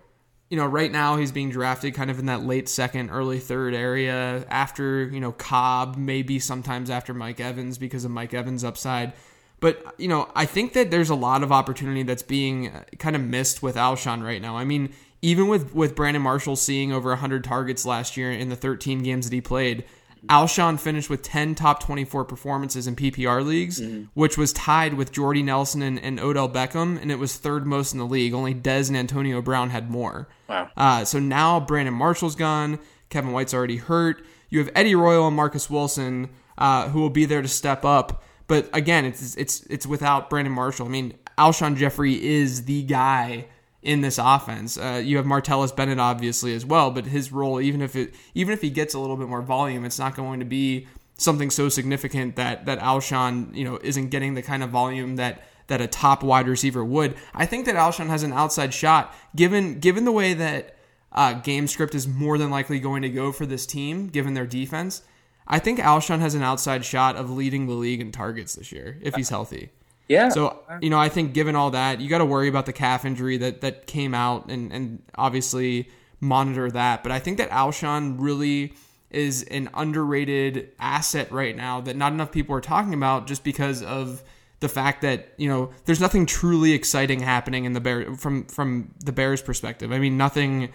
[0.50, 3.76] you know, right now he's being drafted kind of in that late second, early third
[3.76, 9.14] area after, you know, Cobb, maybe sometimes after Mike Evans because of Mike Evans' upside.
[9.62, 13.16] But, you know, I think that there's a lot of opportunity that's being uh, kind
[13.16, 14.58] of missed with Alshon right now.
[14.58, 18.56] I mean, even with, with Brandon Marshall seeing over 100 targets last year in the
[18.56, 19.86] 13 games that he played,
[20.28, 24.06] Alshon finished with 10 top 24 performances in PPR leagues, mm-hmm.
[24.14, 27.94] which was tied with Jordy Nelson and, and, Odell Beckham, and it was third most
[27.94, 28.34] in the league.
[28.34, 30.28] Only Dez and Antonio Brown had more.
[30.48, 30.70] Wow.
[30.78, 32.80] Uh, so now Brandon Marshall's gone.
[33.10, 34.24] Kevin White's already hurt.
[34.50, 38.24] You have Eddie Royal and Marquess Wilson, uh, who will be there to step up.
[38.52, 40.86] But again, it's it's it's without Brandon Marshall.
[40.86, 43.46] I mean, Alshon Jeffery is the guy
[43.82, 44.78] in this offense.
[44.78, 48.52] Uh, you have Martellus Bennett obviously as well, but his role, even if it, even
[48.52, 50.86] if he gets a little bit more volume, it's not going to be
[51.16, 55.46] something so significant that that Alshon, you know, isn't getting the kind of volume that
[55.68, 57.16] that a top wide receiver would.
[57.34, 60.76] I think that Alshon has an outside shot, given given the way that
[61.14, 64.46] uh, game script is more than likely going to go for this team, given their
[64.46, 65.04] defense.
[65.52, 68.98] I think Alshon has an outside shot of leading the league in targets this year
[69.02, 69.70] if he's healthy.
[70.08, 70.30] Yeah.
[70.30, 73.06] So you know, I think given all that, you got to worry about the calf
[73.06, 75.90] injury that that came out, and and obviously
[76.22, 77.04] monitor that.
[77.04, 78.74] But I think that Alshon really
[79.10, 83.84] is an underrated asset right now that not enough people are talking about, just because
[83.84, 84.24] of
[84.62, 88.94] the fact that you know there's nothing truly exciting happening in the bear from from
[89.04, 89.92] the Bears' perspective.
[89.92, 90.70] I mean, nothing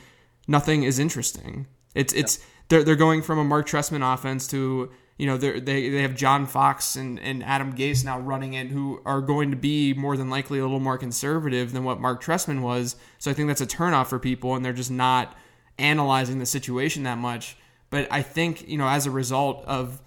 [0.46, 1.66] nothing is interesting.
[1.94, 6.02] It's it's they're they're going from a Mark Trestman offense to you know they they
[6.02, 9.94] have John Fox and, and Adam Gase now running it, who are going to be
[9.94, 12.96] more than likely a little more conservative than what Mark Trestman was.
[13.18, 15.36] So I think that's a turnoff for people, and they're just not
[15.78, 17.56] analyzing the situation that much.
[17.90, 20.00] But I think you know as a result of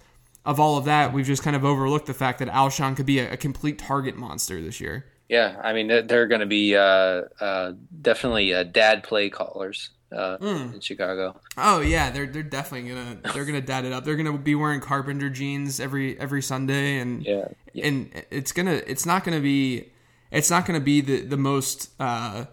[0.44, 3.18] of all of that, we've just kind of overlooked the fact that Alshon could be
[3.18, 5.06] a, a complete target monster this year.
[5.28, 10.38] Yeah, I mean they're going to be uh, uh, definitely uh, dad play callers uh,
[10.38, 10.74] mm.
[10.74, 11.38] in Chicago.
[11.56, 14.04] Oh yeah, they're they're definitely gonna they're gonna dad it up.
[14.04, 17.86] They're gonna be wearing carpenter jeans every every Sunday, and yeah, yeah.
[17.86, 19.90] and it's gonna it's not gonna be
[20.30, 22.46] it's not gonna be the the most uh,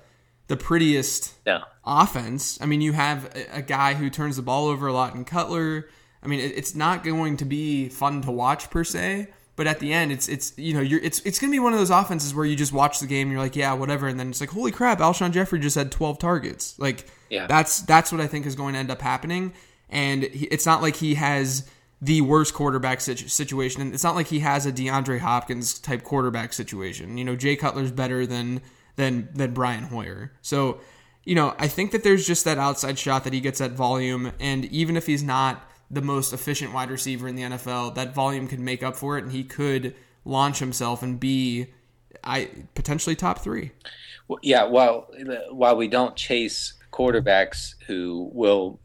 [0.47, 1.61] the prettiest yeah.
[1.85, 2.59] offense.
[2.61, 5.25] I mean, you have a, a, guy who turns the ball over a lot in
[5.25, 5.89] Cutler.
[6.23, 9.27] I mean, it, it's not going to be fun to watch per se.
[9.57, 11.79] But at the end, it's it's you know you're it's it's gonna be one of
[11.79, 14.29] those offenses where you just watch the game and you're like yeah whatever and then
[14.29, 17.47] it's like holy crap Alshon Jeffery just had 12 targets like yeah.
[17.47, 19.53] That's that's what I think is going to end up happening.
[19.89, 21.69] And he, it's not like he has
[22.01, 26.03] the worst quarterback situ- situation, and it's not like he has a DeAndre Hopkins type
[26.03, 27.17] quarterback situation.
[27.17, 28.61] You know, Jay Cutler's better than
[28.95, 30.31] than than Brian Hoyer.
[30.41, 30.79] So,
[31.23, 34.31] you know, I think that there's just that outside shot that he gets that volume,
[34.39, 38.47] and even if he's not the most efficient wide receiver in the NFL, that volume
[38.47, 39.95] could make up for it, and he could
[40.25, 41.67] launch himself and be,
[42.23, 43.71] I potentially top three.
[44.27, 45.09] Well, yeah, while
[45.51, 48.79] while we don't chase quarterbacks who will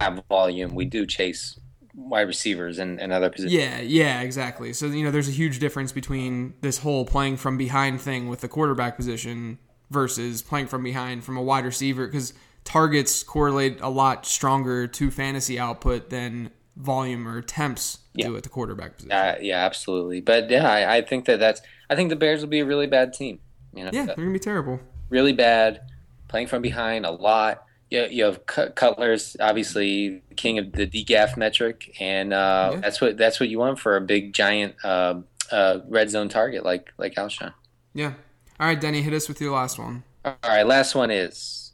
[0.00, 0.74] have volume.
[0.74, 1.58] We do chase
[1.94, 3.52] wide receivers and, and other positions.
[3.52, 4.72] Yeah, yeah, exactly.
[4.72, 8.40] So you know, there's a huge difference between this whole playing from behind thing with
[8.40, 9.58] the quarterback position
[9.90, 12.34] versus playing from behind from a wide receiver because
[12.66, 18.26] targets correlate a lot stronger to fantasy output than volume or attempts yeah.
[18.26, 19.12] do at the quarterback position.
[19.12, 20.20] Uh, yeah, absolutely.
[20.20, 21.62] But yeah, I, I, think that that's.
[21.88, 23.38] I think the Bears will be a really bad team.
[23.72, 24.80] You know, yeah, they're gonna be terrible.
[25.08, 25.80] Really bad
[26.28, 27.62] playing from behind a lot.
[27.90, 32.80] You, you have Cutler's obviously king of the DGAF metric, and uh, yeah.
[32.80, 35.20] that's what that's what you want for a big giant uh,
[35.52, 37.52] uh, red zone target like like Alshon.
[37.94, 38.14] Yeah.
[38.58, 40.02] All right, Denny, hit us with your last one.
[40.24, 41.65] All right, last one is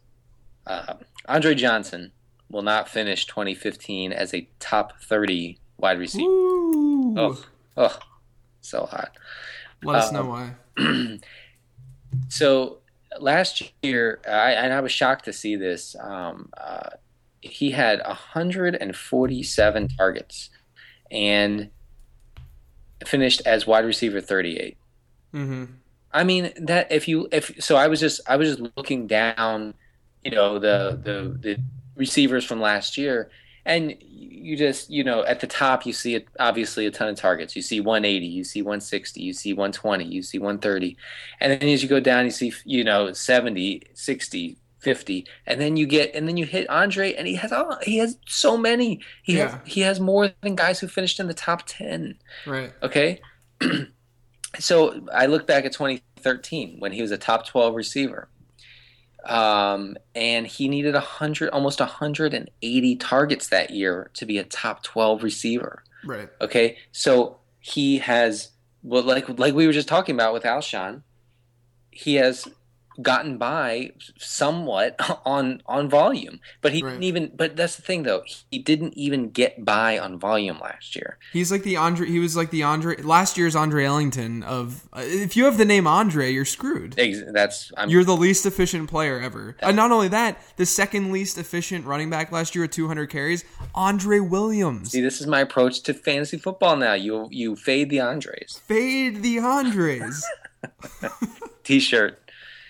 [0.66, 0.94] uh,
[1.26, 2.12] Andre Johnson
[2.50, 6.24] will not finish 2015 as a top 30 wide receiver.
[6.24, 7.14] Ooh.
[7.18, 7.44] Oh,
[7.76, 7.98] oh,
[8.60, 9.16] so hot.
[9.82, 11.18] Let us know um, why.
[12.28, 12.78] so
[13.20, 15.96] last year, I, and I was shocked to see this.
[16.00, 16.90] Um, uh,
[17.40, 20.50] he had 147 targets
[21.10, 21.70] and
[23.04, 24.76] finished as wide receiver 38.
[25.34, 25.64] Mm-hmm.
[26.12, 29.74] I mean that if you if so, I was just I was just looking down,
[30.24, 31.58] you know, the the the
[31.96, 33.30] receivers from last year,
[33.64, 37.16] and you just you know at the top you see it obviously a ton of
[37.16, 37.54] targets.
[37.54, 40.96] You see 180 you see 160 you see 120 you see 130
[41.40, 45.76] and then as you go down you see you know 70 60 50 and then
[45.76, 49.00] you get and then you hit andre and he has all he has so many.
[49.22, 49.50] He yeah.
[49.50, 52.72] has he has more than guys who finished in the top 10 right.
[52.82, 53.20] Okay?
[54.58, 58.28] So i look back at 2013 when he was a top 12 receiver
[59.24, 64.82] um, and he needed a hundred, almost 180 targets that year to be a top
[64.82, 65.84] 12 receiver.
[66.04, 66.28] Right.
[66.40, 66.78] Okay.
[66.92, 68.50] So he has,
[68.82, 71.02] well, like like we were just talking about with Alshon,
[71.90, 72.48] he has
[73.00, 76.90] gotten by somewhat on on volume but he Right.
[76.90, 80.94] didn't even but that's the thing though he didn't even get by on volume last
[80.96, 82.06] year He's like the Andre.
[82.08, 84.86] He was like the Andre last year's Andre Ellington of.
[84.92, 86.98] Uh, if you have the name Andre, you're screwed.
[86.98, 89.56] Ex- that's I'm You're the least efficient player ever.
[89.60, 93.44] And not only that, the second least efficient running back last year at 200 carries,
[93.74, 94.90] Andre Williams.
[94.90, 99.22] see this is my approach to fantasy football now you you fade the Andres Fade
[99.22, 100.22] the Andres.
[101.64, 102.18] t-shirt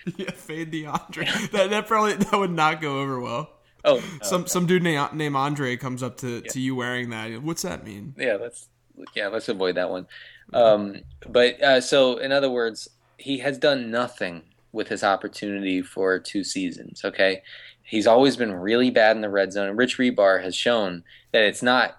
[0.17, 1.25] yeah, fade the Andre.
[1.51, 3.49] That that probably that would not go over well.
[3.85, 4.01] oh no.
[4.21, 7.41] Some some dude named named Andre comes up to, to you wearing that.
[7.41, 8.13] What's that mean?
[8.17, 8.67] yeah let's
[9.15, 10.05] yeah let's avoid that one
[10.53, 12.87] um but uh so in other words
[13.17, 17.41] he has done nothing with his opportunity for two seasons okay
[17.81, 21.43] he's always been really bad in the red zone and Rich Hribar has shown that
[21.43, 21.97] it's not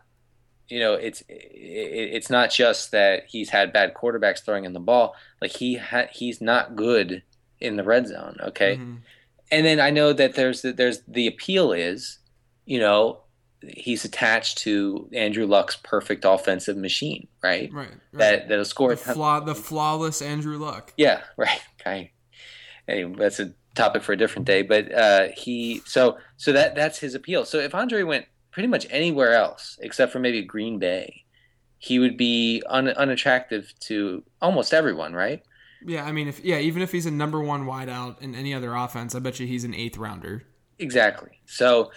[0.69, 4.81] you know it's it, it's not just that he's had bad quarterbacks throwing in the
[4.81, 7.23] ball like he ha- he's not good
[7.65, 8.99] in the red zone okay Mhm.
[9.51, 12.19] and then I know that there's the, there's the appeal is,
[12.67, 13.21] you know,
[13.67, 17.71] he's attached to Andrew Luck's perfect offensive machine, right?
[17.73, 17.89] Right.
[17.89, 17.99] right.
[18.13, 18.91] That that'll score.
[18.91, 20.93] the, flaw, the flawless Andrew Luck.
[20.97, 21.61] yeah, right.
[21.81, 22.13] Okay.
[22.89, 24.63] Anyway, that's a topic for a different day.
[24.63, 27.45] But uh, he so so that that's his appeal.
[27.45, 31.25] So if Andre went pretty much anywhere else except for maybe Green Bay,
[31.79, 35.43] he would be un, unattractive to almost everyone, right?
[35.87, 38.75] Yeah, I mean, if yeah, even if he's a number one wideout in any other
[38.75, 40.45] offense, I bet you he's an eighth rounder.
[40.79, 41.41] Exactly.
[41.47, 41.91] So,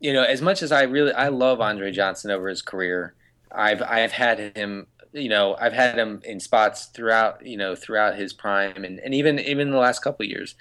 [0.00, 3.14] you know, as much as I really I love Andre Johnson over his career,
[3.52, 8.16] I've I've had him, you know, I've had him in spots throughout, you know, throughout
[8.16, 10.54] his prime and, and even even the last couple years.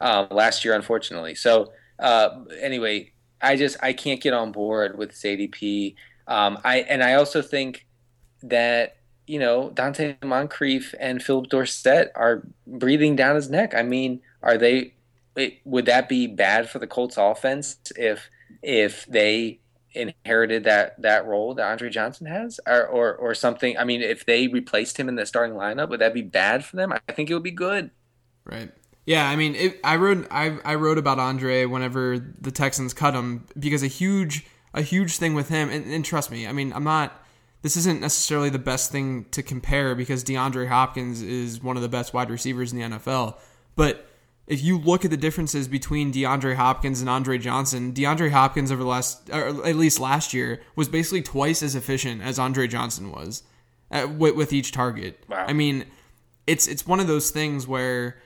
[0.00, 1.36] Um, last year, unfortunately.
[1.36, 5.96] So, uh, anyway, I just I can't get on board with this ADP.
[6.28, 7.86] Um, I and I also think
[8.42, 13.74] that you know Donte Moncrief and Phillip Dorsett are breathing down his neck.
[13.74, 14.94] I mean, are they?
[15.34, 18.28] It, would that be bad for the Colts offense if
[18.62, 19.60] if they
[19.94, 23.76] inherited that that role that Andre Johnson has, or or, or something?
[23.78, 26.76] I mean, if they replaced him in the starting lineup, would that be bad for
[26.76, 26.92] them?
[26.92, 27.90] I think it would be good.
[28.44, 28.72] Right.
[29.04, 33.14] Yeah, I mean, it, I wrote I, I wrote about Andre whenever the Texans cut
[33.14, 36.72] him because a huge a huge thing with him, and, and trust me, I mean,
[36.72, 37.18] I'm not.
[37.62, 41.88] This isn't necessarily the best thing to compare because DeAndre Hopkins is one of the
[41.88, 43.36] best wide receivers in the NFL.
[43.76, 44.08] But
[44.46, 48.82] if you look at the differences between DeAndre Hopkins and Andre Johnson, DeAndre Hopkins over
[48.82, 53.12] the last, or at least last year, was basically twice as efficient as Andre Johnson
[53.12, 53.44] was
[53.92, 55.22] uh, with, with each target.
[55.28, 55.46] Wow.
[55.46, 55.86] I mean,
[56.48, 58.16] it's it's one of those things where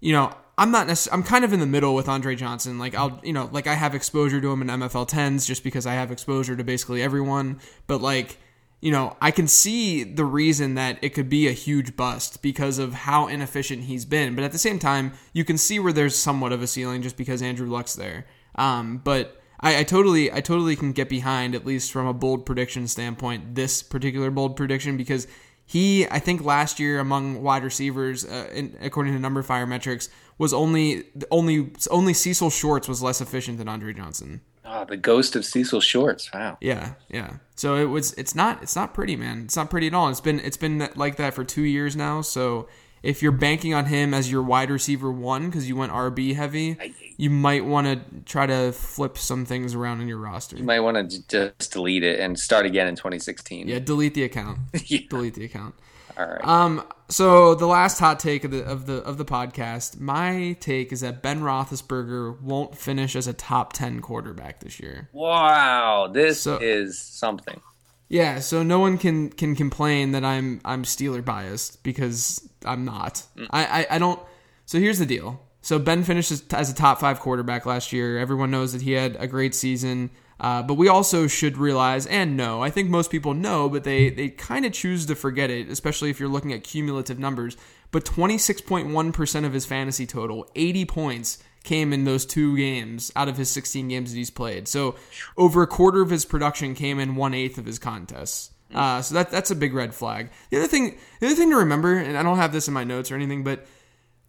[0.00, 2.78] you know, I'm not necess- I'm kind of in the middle with Andre Johnson.
[2.78, 5.86] Like I'll, you know, like I have exposure to him in MFL 10s just because
[5.86, 8.38] I have exposure to basically everyone, but like,
[8.80, 12.78] you know, I can see the reason that it could be a huge bust because
[12.78, 14.34] of how inefficient he's been.
[14.34, 17.16] But at the same time, you can see where there's somewhat of a ceiling just
[17.16, 18.26] because Andrew Luck's there.
[18.54, 22.46] Um, but I, I totally, I totally can get behind at least from a bold
[22.46, 25.26] prediction standpoint this particular bold prediction because
[25.66, 30.52] he, I think, last year among wide receivers, uh, in, according to numberFire metrics, was
[30.52, 34.40] only only only Cecil Shorts was less efficient than Andre Johnson.
[34.72, 36.32] Oh, the ghost of Cecil Shorts.
[36.32, 36.56] Wow.
[36.60, 37.34] Yeah, yeah.
[37.56, 38.12] So it was.
[38.14, 38.62] It's not.
[38.62, 39.42] It's not pretty, man.
[39.44, 40.08] It's not pretty at all.
[40.08, 40.38] It's been.
[40.40, 42.20] It's been like that for two years now.
[42.20, 42.68] So
[43.02, 46.76] if you're banking on him as your wide receiver one because you went RB heavy,
[47.16, 50.56] you might want to try to flip some things around in your roster.
[50.56, 53.68] You might want to just delete it and start again in 2016.
[53.68, 54.58] Yeah, delete the account.
[54.86, 55.00] Yeah.
[55.08, 55.74] Delete the account.
[56.20, 56.44] All right.
[56.46, 56.84] Um.
[57.08, 61.00] So the last hot take of the of the of the podcast, my take is
[61.00, 65.08] that Ben Roethlisberger won't finish as a top ten quarterback this year.
[65.12, 66.08] wow.
[66.12, 67.60] This So- is something.
[68.08, 68.40] Yeah.
[68.40, 73.24] So no one can can complain that I'm I'm Steeler biased because I'm not.
[73.50, 74.20] I, I I don't.
[74.66, 75.40] So here's the deal.
[75.62, 78.18] So Ben finished as, as a top five quarterback last year.
[78.18, 80.10] Everyone knows that he had a great season.
[80.40, 82.62] Uh, but we also should realize and know.
[82.62, 86.08] I think most people know, but they they kind of choose to forget it, especially
[86.08, 87.56] if you're looking at cumulative numbers.
[87.92, 93.36] But 26.1% of his fantasy total, 80 points, came in those two games out of
[93.36, 94.68] his 16 games that he's played.
[94.68, 94.94] So
[95.36, 98.50] over a quarter of his production came in one eighth of his contests.
[98.72, 100.30] Uh, so that that's a big red flag.
[100.50, 102.84] The other thing, the other thing to remember, and I don't have this in my
[102.84, 103.66] notes or anything, but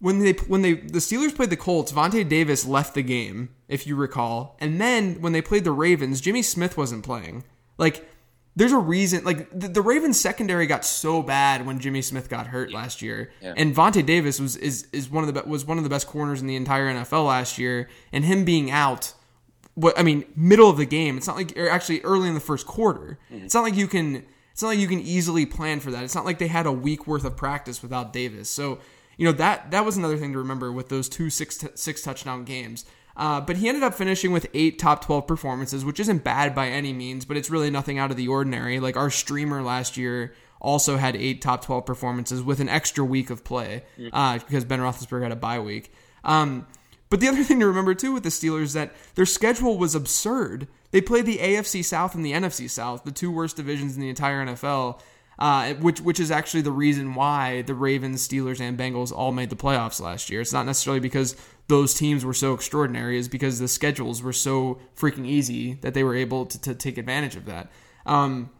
[0.01, 3.87] when they when they the Steelers played the Colts, Vontae Davis left the game, if
[3.87, 7.43] you recall, and then when they played the Ravens, Jimmy Smith wasn't playing.
[7.77, 8.07] Like,
[8.55, 9.23] there's a reason.
[9.23, 13.31] Like the, the Ravens secondary got so bad when Jimmy Smith got hurt last year,
[13.41, 13.53] Yeah.
[13.55, 16.41] and Vontae Davis was is is one of the was one of the best corners
[16.41, 19.13] in the entire NFL last year, and him being out.
[19.75, 21.15] What I mean, middle of the game.
[21.17, 23.17] It's not like or actually early in the first quarter.
[23.31, 23.45] Mm-hmm.
[23.45, 24.25] It's not like you can.
[24.51, 26.03] It's not like you can easily plan for that.
[26.03, 28.49] It's not like they had a week worth of practice without Davis.
[28.49, 28.79] So
[29.21, 32.01] you know that that was another thing to remember with those two six t- six
[32.01, 32.85] touchdown games.
[33.15, 36.69] Uh, but he ended up finishing with eight top 12 performances, which isn't bad by
[36.69, 38.79] any means, but it's really nothing out of the ordinary.
[38.79, 43.29] Like our streamer last year also had eight top 12 performances with an extra week
[43.29, 45.93] of play uh, because Ben Roethlisberger had a bye week.
[46.23, 46.65] Um,
[47.11, 49.93] but the other thing to remember too with the Steelers is that their schedule was
[49.93, 50.67] absurd.
[50.89, 54.09] They played the AFC South and the NFC South, the two worst divisions in the
[54.09, 54.99] entire NFL,
[55.41, 59.49] uh, which which is actually the reason why the Ravens, Steelers, and Bengals all made
[59.49, 60.39] the playoffs last year.
[60.39, 61.35] It's not necessarily because
[61.67, 66.03] those teams were so extraordinary, is because the schedules were so freaking easy that they
[66.03, 67.71] were able to, to take advantage of that.
[68.05, 68.51] Um,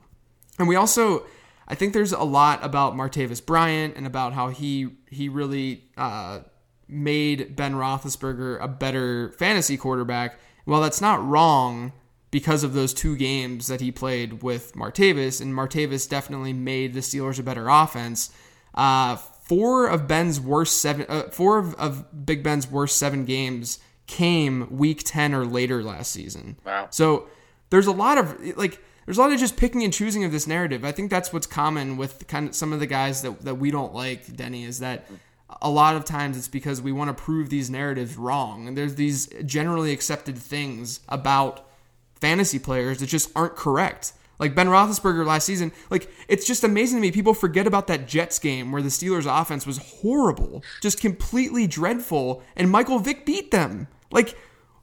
[0.58, 1.24] and we also,
[1.68, 6.40] I think there's a lot about Martavis Bryant and about how he he really uh,
[6.88, 10.40] made Ben Roethlisberger a better fantasy quarterback.
[10.66, 11.94] Well, that's not wrong
[12.32, 17.02] because of those two games that he played with Martavis, and Martavis definitely made the
[17.02, 18.32] Steelers a better offense.
[18.74, 23.80] Uh, four of Ben's worst seven, uh, four of, of Big Ben's worst seven games
[24.08, 26.58] came week ten or later last season.
[26.66, 26.88] Wow.
[26.90, 27.28] So
[27.70, 30.48] there's a lot of like there's a lot of just picking and choosing of this
[30.48, 30.86] narrative.
[30.86, 33.72] I think that's what's common with kind of some of the guys that that we
[33.72, 35.06] don't like, Denny, is that
[35.62, 38.70] a lot of times it's because we want to prove these narratives wrong.
[38.70, 41.68] And there's these generally accepted things about
[42.22, 44.14] fantasy players that just aren't correct.
[44.40, 47.12] Like Ben Roethlisberger last season, like it's just amazing to me.
[47.12, 52.42] People forget about that Jets game where the Steelers' offense was horrible, just completely dreadful,
[52.56, 53.88] and Michael Vick beat them.
[54.10, 54.36] Like,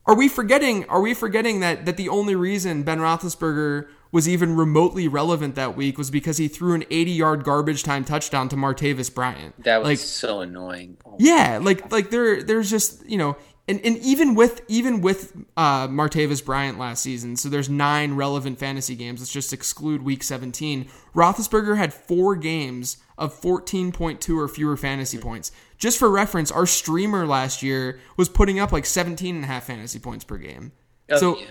[0.07, 0.85] are we forgetting?
[0.89, 5.77] Are we forgetting that that the only reason Ben Roethlisberger was even remotely relevant that
[5.77, 9.63] week was because he threw an 80-yard garbage time touchdown to Martavis Bryant?
[9.65, 10.97] That was like, so annoying.
[11.05, 13.37] Oh, yeah, like like there there's just you know
[13.69, 18.59] and, and even with even with uh, Martavis Bryant last season, so there's nine relevant
[18.59, 19.21] fantasy games.
[19.21, 20.89] Let's just exclude Week 17.
[21.15, 25.53] Roethlisberger had four games of 14.2 or fewer fantasy points.
[25.77, 29.65] Just for reference, our streamer last year was putting up like 17 and a half
[29.65, 30.73] fantasy points per game.
[31.11, 31.47] Oh, so yeah.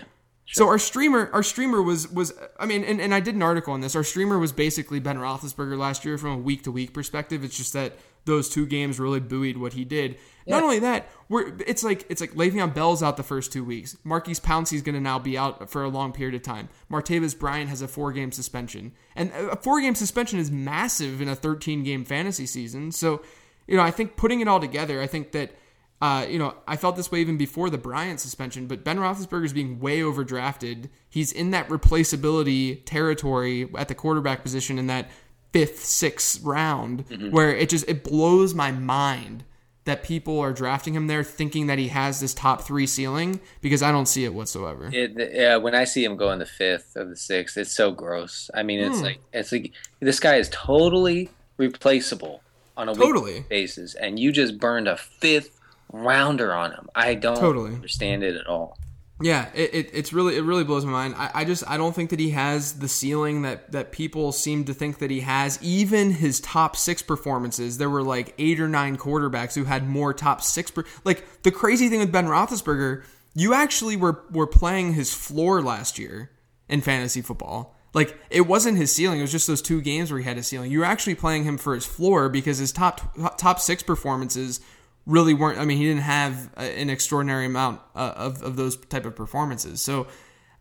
[0.47, 3.73] so our streamer, our streamer was was I mean, and, and I did an article
[3.73, 3.95] on this.
[3.95, 7.43] Our streamer was basically Ben Roethlisberger last year from a week to week perspective.
[7.43, 7.93] It's just that
[8.27, 10.17] those two games really buoyed what he did.
[10.45, 13.97] Not only that, we're it's like it's like Le'Veon Bell's out the first two weeks.
[14.03, 16.69] Maurkice Pouncey's going to now be out for a long period of time.
[16.89, 21.27] Martavis Bryant has a four game suspension, and a four game suspension is massive in
[21.27, 22.91] a 13 game fantasy season.
[22.91, 23.21] So,
[23.67, 25.51] you know, I think putting it all together, I think that.
[25.99, 29.45] Uh, you know, I felt this way even before the Bryant suspension, but Ben Roethlisberger
[29.45, 30.89] is being way overdrafted.
[31.09, 35.09] He's in that replaceability territory at the quarterback position in that
[35.57, 37.31] fifth, sixth round, mm-hmm.
[37.31, 39.43] where it just it blows my mind
[39.85, 43.81] that people are drafting him there thinking that he has this top three ceiling because
[43.81, 44.89] I don't see it whatsoever.
[44.91, 47.91] It, yeah, when I see him go in the fifth or the sixth, it's so
[47.91, 48.51] gross.
[48.53, 49.05] I mean, it's hmm.
[49.05, 52.41] like it's like this guy is totally replaceable
[52.75, 53.33] on a Totally.
[53.33, 55.59] weekly basis, and you just burned a fifth
[55.91, 56.89] rounder on him.
[56.93, 57.73] I don't Totally.
[57.73, 58.77] understand it at all.
[59.19, 61.15] Yeah, it, it it's really it really blows my mind.
[61.17, 64.65] I, I just I don't think that he has the ceiling that that people seem
[64.65, 65.57] to think that he has.
[65.63, 70.13] Even his top six performances, there were like eight or nine quarterbacks who had more
[70.13, 70.69] top six.
[70.69, 73.03] Per, like the crazy thing with Ben Roethlisberger,
[73.33, 76.29] you actually were were playing his floor last year
[76.69, 77.75] in fantasy football.
[77.95, 80.43] Like it wasn't his ceiling; it was just those two games where he had a
[80.43, 80.71] ceiling.
[80.71, 84.59] You were actually playing him for his floor because his top top six performances
[85.07, 85.57] really weren't.
[85.57, 89.81] I mean, he didn't have an extraordinary amount uh, of of those type of performances.
[89.81, 90.05] So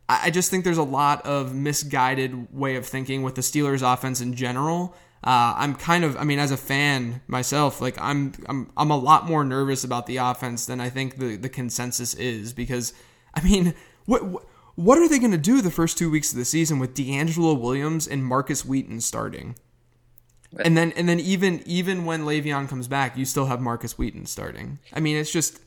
[0.09, 4.21] I just think there's a lot of misguided way of thinking with the Steelers' offense
[4.21, 4.95] in general.
[5.25, 8.97] Uh, I'm kind of, I mean, as a fan myself, like I'm, I'm, I'm a
[8.97, 12.93] lot more nervous about the offense than I think the the consensus is because,
[13.35, 13.75] I mean,
[14.05, 14.21] what,
[14.77, 17.61] what are they going to do the first two weeks of the season with DeAngelo
[17.61, 19.57] Williams and Markus Wheaton starting?
[20.59, 24.27] And then and then even even when Le'Veon comes back, you still have Markus Wheaton
[24.27, 24.79] starting.
[24.93, 25.61] I mean, it's just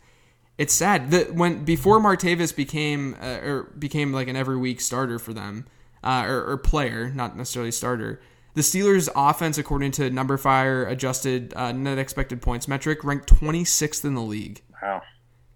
[0.58, 5.20] it's sad that when before Martavis became uh, or became like an every week starter
[5.20, 5.66] for them
[6.04, 8.22] uh, or, or player, not necessarily starter.
[8.56, 14.16] The Steelers' offense, according to numberFire adjusted uh, net expected points metric, ranked 26th in
[14.16, 14.62] the league.
[14.82, 15.02] Wow.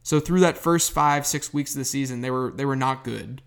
[0.04, 3.04] So through that first five six weeks of the season, they were they were not
[3.04, 3.42] good.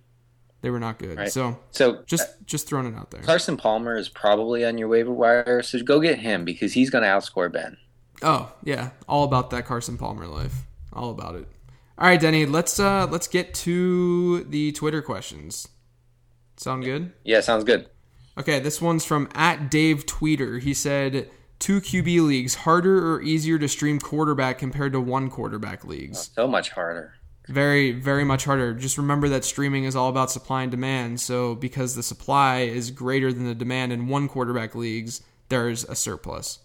[0.66, 1.16] They were not good.
[1.16, 1.30] Right.
[1.30, 3.22] So So just just throwing it out there.
[3.22, 7.02] Carson Palmer is probably on your waiver wire, so go get him because he's going
[7.02, 7.76] to outscore Ben.
[8.20, 10.64] Oh yeah, all about that Carson Palmer life.
[10.92, 11.46] All about it.
[11.96, 12.46] All right, Denny.
[12.46, 15.68] Let's uh let's get to the Twitter questions.
[16.56, 17.12] Sound good?
[17.22, 17.88] Yeah, sounds good.
[18.36, 20.60] Okay, this one's from at Dave Tweeter.
[20.60, 25.84] He said two QB leagues harder or easier to stream quarterback compared to one quarterback
[25.84, 26.32] leagues.
[26.34, 27.14] So much harder.
[27.48, 28.74] Very very much harder.
[28.74, 31.20] Just remember that streaming is all about supply and demand.
[31.20, 35.94] So because the supply is greater than the demand in one quarterback leagues, there's a
[35.94, 36.58] surplus.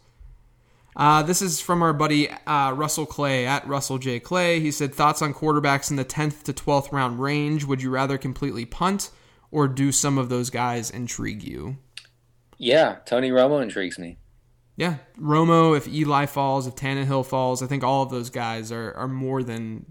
[0.95, 4.59] Uh, this is from our buddy uh, Russell Clay at Russell J Clay.
[4.59, 7.63] He said thoughts on quarterbacks in the tenth to twelfth round range.
[7.63, 9.11] Would you rather completely punt
[9.51, 11.77] or do some of those guys intrigue you?
[12.57, 14.17] Yeah, Tony Romo intrigues me.
[14.81, 15.77] Yeah, Romo.
[15.77, 19.43] If Eli falls, if Tannehill falls, I think all of those guys are, are more
[19.43, 19.85] than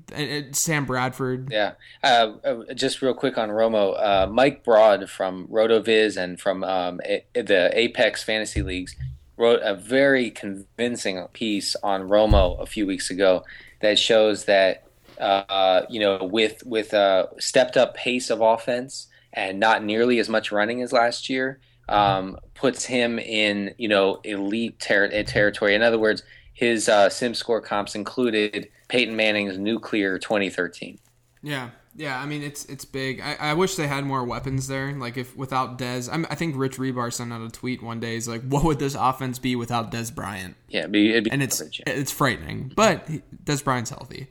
[0.51, 1.49] Sam Bradford.
[1.53, 1.75] Yeah.
[2.03, 7.01] Uh, uh, just real quick on Romo, uh, Mike Broad from RotoViz and from um,
[7.05, 8.97] a, the Apex Fantasy Leagues
[9.37, 13.45] wrote a very convincing piece on Romo a few weeks ago
[13.83, 14.89] that shows that
[15.21, 20.29] uh, you know with with a stepped up pace of offense and not nearly as
[20.29, 21.61] much running as last year
[21.91, 25.75] um, puts him in you know elite ter- eh, territory.
[25.75, 26.23] In other words,
[26.55, 30.99] his uh, sim score comps included Peyton Manning's nuclear 2013.
[31.43, 32.21] Yeah, yeah.
[32.21, 33.21] I mean, it's it's big.
[33.21, 34.93] I, I wish they had more weapons there.
[34.93, 38.15] Like if without Dez, I'm, i think Rich Hribar sent out a tweet one day.
[38.15, 41.31] He's like, "What would this offense be without Dez Bryant?" Yeah, it'd be, it'd be
[41.31, 41.93] and it's garbage, yeah.
[41.95, 42.73] it's frightening.
[42.77, 43.07] But
[43.45, 44.29] Dez Bryant's healthy.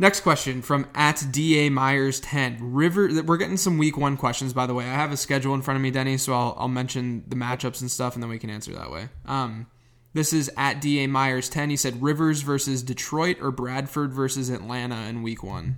[0.00, 4.64] Next question from at da myers 10 river we're getting some week one questions by
[4.66, 7.22] the way i have a schedule in front of me denny so i'll, I'll mention
[7.28, 9.66] the matchups and stuff and then we can answer that way um,
[10.14, 15.02] this is at da myers 10 he said rivers versus detroit or bradford versus atlanta
[15.02, 15.76] in week one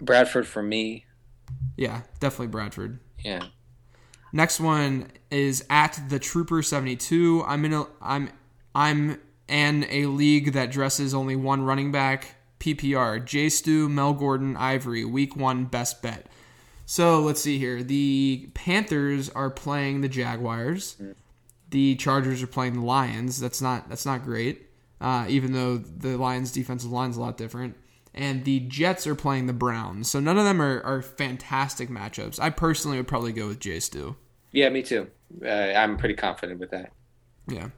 [0.00, 1.04] Bradford for me.
[1.76, 3.44] yeah definitely bradford Yeah.
[4.32, 7.44] Next one is at the Trooper seventy two.
[7.46, 8.30] I'm in a I'm
[8.74, 12.34] I'm in a league that dresses only one running back.
[12.64, 15.04] PPR J Stu, Mel Gordon, Ivory.
[15.04, 16.26] Week one best bet.
[16.86, 17.82] So let's see here.
[17.82, 20.96] The Panthers are playing the Jaguars.
[21.70, 23.38] The Chargers are playing the Lions.
[23.38, 24.70] That's not that's not great.
[25.00, 27.76] Uh, even though the Lions' defensive line's a lot different.
[28.14, 30.08] And the Jets are playing the Browns.
[30.08, 32.38] So none of them are, are fantastic matchups.
[32.40, 34.16] I personally would probably go with J Stu.
[34.52, 35.08] Yeah, me too.
[35.44, 36.92] Uh, I'm pretty confident with that.
[37.48, 37.68] Yeah.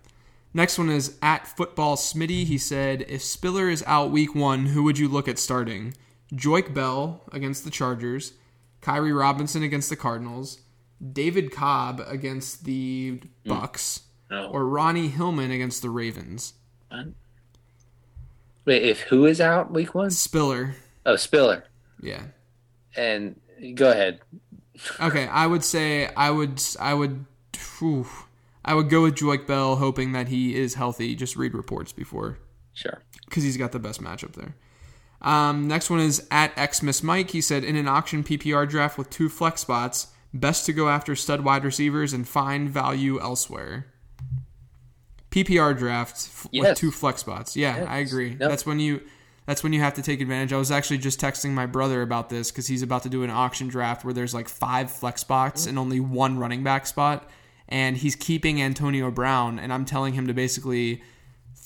[0.56, 2.46] Next one is at football Smitty.
[2.46, 5.92] He said, if Spiller is out week one, who would you look at starting?
[6.32, 8.32] Joique Bell against the Chargers,
[8.80, 10.62] Khiry Robinson against the Cardinals,
[11.12, 13.48] David Cobb against the hmm.
[13.50, 14.46] Bucks, No.
[14.46, 16.54] or Ronnie Hillman against the Ravens.
[18.64, 20.10] Wait, if who is out week one?
[20.10, 20.76] Spiller.
[21.04, 21.64] Oh, Spiller.
[22.00, 22.22] Yeah.
[22.96, 23.38] And
[23.74, 24.20] go ahead.
[25.02, 27.26] Okay, I would say I would I would
[27.78, 28.06] whew,
[28.66, 31.14] I would go with Joique Bell, hoping that he is healthy.
[31.14, 32.38] Just read reports before
[32.74, 33.00] Sure.
[33.24, 34.54] because he's got the best matchup there.
[35.22, 37.30] Um, next one is at Xmas Mike.
[37.30, 41.14] He said in an auction PPR draft with two flex spots, best to go after
[41.16, 43.86] stud wide receivers and find value elsewhere.
[45.30, 47.56] PPR draft f- with two flex spots.
[47.56, 47.86] Yeah, Yes.
[47.88, 48.30] I agree.
[48.30, 48.38] Yep.
[48.38, 49.00] That's when you
[49.46, 50.52] that's when you have to take advantage.
[50.52, 53.30] I was actually just texting my brother about this because he's about to do an
[53.30, 57.30] auction draft where there's like five flex spots and only one running back spot,
[57.68, 61.02] and he's keeping Antonio Brown, and I'm telling him to basically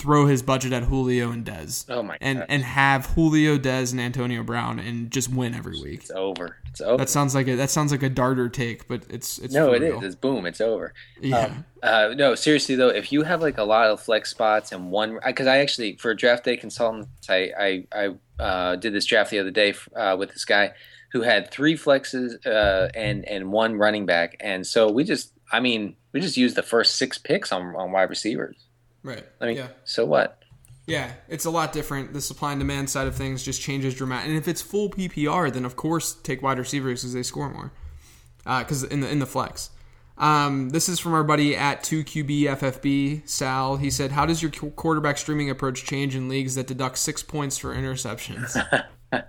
[0.00, 1.84] throw his budget at Julio and Dez.
[1.88, 2.46] Oh my and gosh.
[2.48, 6.00] and have Julio, Dez, and Antonio Brown and just win every week.
[6.00, 6.56] It's over.
[6.70, 6.96] It's over.
[6.96, 9.82] That sounds like a that sounds like a darter take, but it's it's no, it
[9.82, 10.02] is.
[10.02, 10.46] It's boom.
[10.46, 10.94] It's over.
[11.20, 11.44] Yeah.
[11.46, 14.90] Um, uh, no, seriously though, if you have like a lot of flex spots and
[14.90, 19.30] one, because I actually for draft day consultants, I I, I uh, did this draft
[19.30, 20.72] the other day uh, with this guy
[21.12, 25.60] who had three flexes uh, and and one running back, and so we just, I
[25.60, 28.56] mean, we just used the first six picks on on wide receivers.
[29.02, 29.24] right.
[29.40, 29.68] I mean, yeah.
[29.84, 30.38] so what?
[30.86, 32.12] Yeah, it's a lot different.
[32.12, 34.34] The supply and demand side of things just changes dramatically.
[34.34, 37.72] And if it's full PPR, then of course take wide receivers because they score more.
[38.44, 39.70] Because in the in the flex.
[40.18, 43.76] Um, this is from our buddy at 2QBFFB, Sal.
[43.76, 47.56] He said, How does your quarterback streaming approach change in leagues that deduct six points
[47.56, 48.54] for interceptions?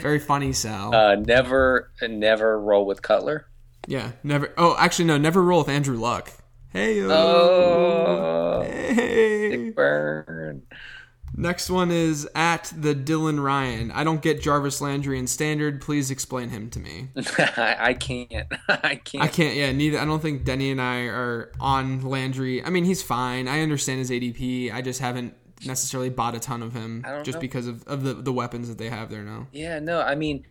[0.00, 0.94] Very funny, Sal.
[0.94, 3.46] Uh, never never roll with Cutler.
[3.86, 4.52] Yeah, never.
[4.56, 6.30] Oh, actually, no, never roll with Andrew Luck.
[6.72, 9.70] Hey, Oh, hey.
[9.70, 10.62] burn.
[11.34, 13.90] Next one is at the Dylan Ryan.
[13.90, 15.80] I don't get Jarvis Landry in standard.
[15.80, 17.08] Please explain him to me.
[17.38, 18.30] I, I can't.
[18.68, 19.24] I can't.
[19.24, 19.56] I can't.
[19.56, 19.98] Yeah, neither.
[19.98, 22.62] I don't think Denny and I are on Landry.
[22.62, 23.48] I mean, he's fine.
[23.48, 24.72] I understand his ADP.
[24.74, 27.40] I just haven't necessarily bought a ton of him just know.
[27.40, 29.46] because of, of the, the weapons that they have there now.
[29.52, 30.44] Yeah, no, I mean,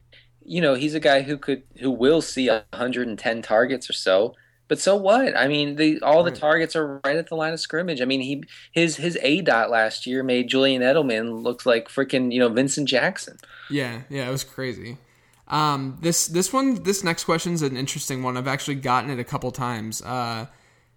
[0.45, 4.35] you know, he's a guy who could who will see 110 targets or so.
[4.67, 5.35] But so what?
[5.35, 7.99] I mean, the all the targets are right at the line of scrimmage.
[8.01, 12.31] I mean, he his his A dot last year made Julian Edelman look like freaking
[12.31, 13.37] you know Vincent Jackson.
[13.69, 14.97] Yeah, yeah, it was crazy.
[15.49, 18.37] Um, this this one, this next question is an interesting one.
[18.37, 20.01] I've actually gotten it a couple times.
[20.01, 20.45] Uh,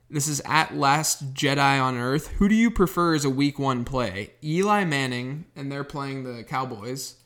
[0.09, 2.29] this is at Last Jedi on Earth.
[2.39, 4.35] Who do you prefer as a Week One play?
[4.45, 7.17] Eli Manning, and they're playing the Cowboys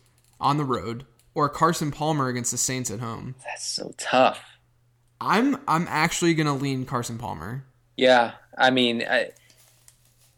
[0.40, 1.04] on the road,
[1.38, 3.36] or Carson Palmer against the Saints at home.
[3.44, 4.40] That's so tough.
[5.20, 7.64] I'm I'm actually gonna lean Carson Palmer.
[7.96, 9.30] Yeah, I mean, I,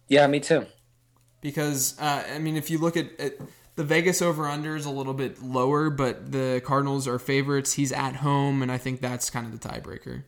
[0.08, 0.66] Yeah, me too.
[1.40, 3.32] Because uh, I mean, if you look at, at
[3.76, 7.72] the Vegas over under is a little bit lower, but the Cardinals are favorites.
[7.72, 10.24] He's at home, and I think that's kind of the tiebreaker.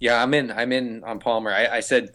[0.00, 0.50] Yeah, I'm in.
[0.50, 1.50] I'm in on Palmer.
[1.50, 2.10] I, I said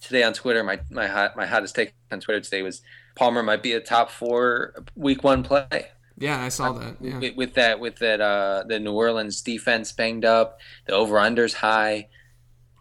[0.00, 0.64] today on Twitter.
[0.64, 2.80] My my hot my hottest take on Twitter today was
[3.16, 5.90] Palmer might be a top four week one play.
[6.16, 6.96] Yeah, I saw that.
[7.00, 7.18] Yeah.
[7.18, 11.54] With, with that with that uh, the New Orleans defense banged up, the over unders
[11.54, 12.08] high.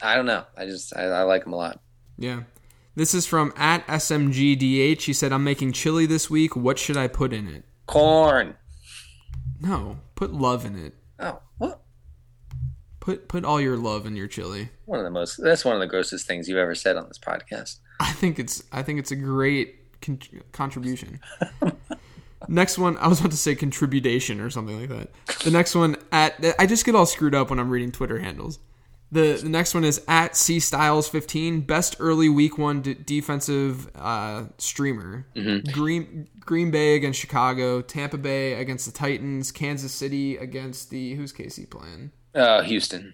[0.01, 0.45] I don't know.
[0.57, 1.79] I just I, I like him a lot.
[2.17, 2.43] Yeah.
[2.95, 5.01] This is from at SMGDH.
[5.01, 6.55] He said, I'm making chili this week.
[6.55, 7.63] What should I put in it?
[7.87, 8.55] Corn.
[9.59, 10.93] No, put love in it.
[11.19, 11.81] Oh, what?
[12.99, 14.69] Put put all your love in your chili.
[14.85, 15.37] One of the most.
[15.41, 17.79] That's one of the grossest things you've ever said on this podcast.
[17.99, 20.19] I think it's I think it's a great con-
[20.51, 21.19] contribution.
[22.47, 25.43] next one, I was about to say contribution or something like that.
[25.43, 28.59] The next one at I just get all screwed up when I'm reading Twitter handles.
[29.11, 33.87] The, the next one is at C Styles 15, best early week one d- defensive
[33.95, 35.27] uh, streamer.
[35.71, 41.31] Green Green Bay against Chicago, Tampa Bay against the Titans, Kansas City against the who's
[41.31, 42.11] KC playing?
[42.33, 43.13] Uh, Houston.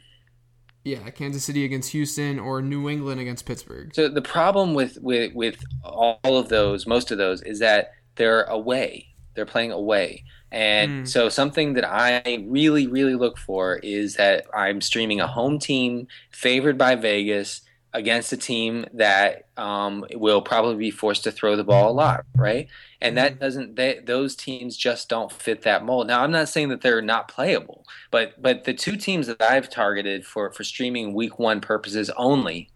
[0.85, 3.93] Yeah, Kansas City against Houston or New England against Pittsburgh.
[3.93, 8.43] So the problem with with with all of those, most of those, is that they're
[8.43, 9.08] away.
[9.35, 10.23] They're playing away.
[10.51, 15.59] And so something that I really, really look for is that I'm streaming a home
[15.59, 17.61] team favored by Vegas
[17.93, 22.25] against a team that um, will probably be forced to throw the ball a lot,
[22.35, 22.67] right?
[23.01, 26.07] And that doesn't they, those teams just don't fit that mold.
[26.07, 29.69] Now I'm not saying that they're not playable, but but the two teams that I've
[29.69, 32.69] targeted for for streaming week one purposes only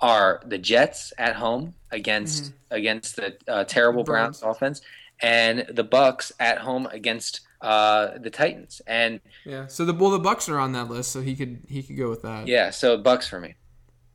[0.00, 4.42] are the Jets at home against against the uh, terrible Browns.
[4.42, 4.80] offense,
[5.22, 8.80] and the Bucks at home against uh, the Titans.
[8.86, 9.66] And Yeah.
[9.66, 12.08] So the well the Bucks are on that list, so he could he could go
[12.08, 12.46] with that.
[12.48, 13.54] yeah, so Bucks for me.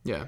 [0.04, 0.26] Yeah.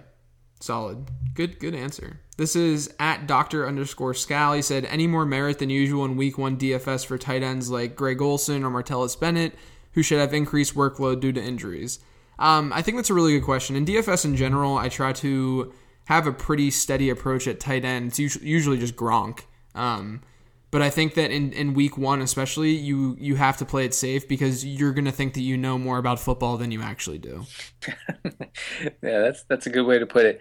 [0.61, 1.09] Solid.
[1.35, 2.21] Good good answer.
[2.37, 4.57] This is at Doctor underscore Scal.
[4.57, 7.97] He said any more merit than usual in week one DFS for tight ends like
[7.97, 9.55] Greg Olsen or Martellus Bennett,
[9.93, 11.99] who should have increased workload due to injuries.
[12.39, 13.75] Um, I think that's a really good question.
[13.75, 15.73] In DFS in general, I try to
[16.05, 18.09] have a pretty steady approach at tight end.
[18.09, 19.41] It's usually, usually just Gronk.
[19.75, 20.23] Um,
[20.71, 23.95] but I think that in, in week one, especially, you you have to play it
[23.95, 27.19] safe because you're going to think that you know more about football than you actually
[27.19, 27.47] do.
[27.87, 30.41] yeah, that's that's a good way to put it.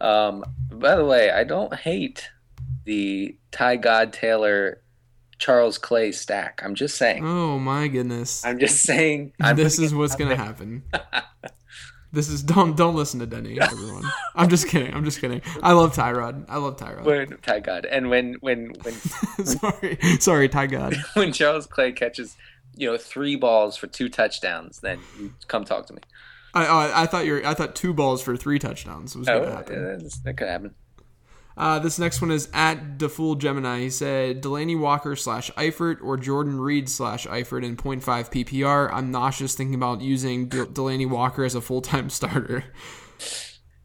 [0.00, 2.28] Um, by the way, I don't hate
[2.84, 4.82] the Ty God Taylor
[5.38, 6.60] Charles Clay stack.
[6.62, 7.24] I'm just saying.
[7.24, 8.44] Oh my goodness!
[8.44, 9.32] I'm just saying.
[9.40, 10.82] I'm this is what's gonna happen.
[12.12, 14.04] This is don't don't listen to Denny, everyone.
[14.34, 14.92] I'm just kidding.
[14.94, 15.40] I'm just kidding.
[15.62, 16.44] I love Tyrod.
[16.48, 17.04] I love Tyrod.
[17.04, 18.94] When Ty God and when when when
[19.44, 20.96] sorry, sorry, Ty God.
[21.14, 22.36] when Charles Clay catches,
[22.76, 26.00] you know, three balls for two touchdowns, then you come talk to me.
[26.54, 27.46] I, I I thought you're.
[27.46, 29.82] I thought two balls for three touchdowns was Oh, gonna happen.
[29.82, 30.74] that's- that could happen.
[31.56, 33.80] Uh, this next one is at Defool Gemini.
[33.80, 38.90] He said Delanie Walker slash Eifert or Jordan Reed slash Eifert in 0.5 PPR.
[38.92, 42.64] I'm nauseous thinking about using De- Delanie Walker as a full time starter.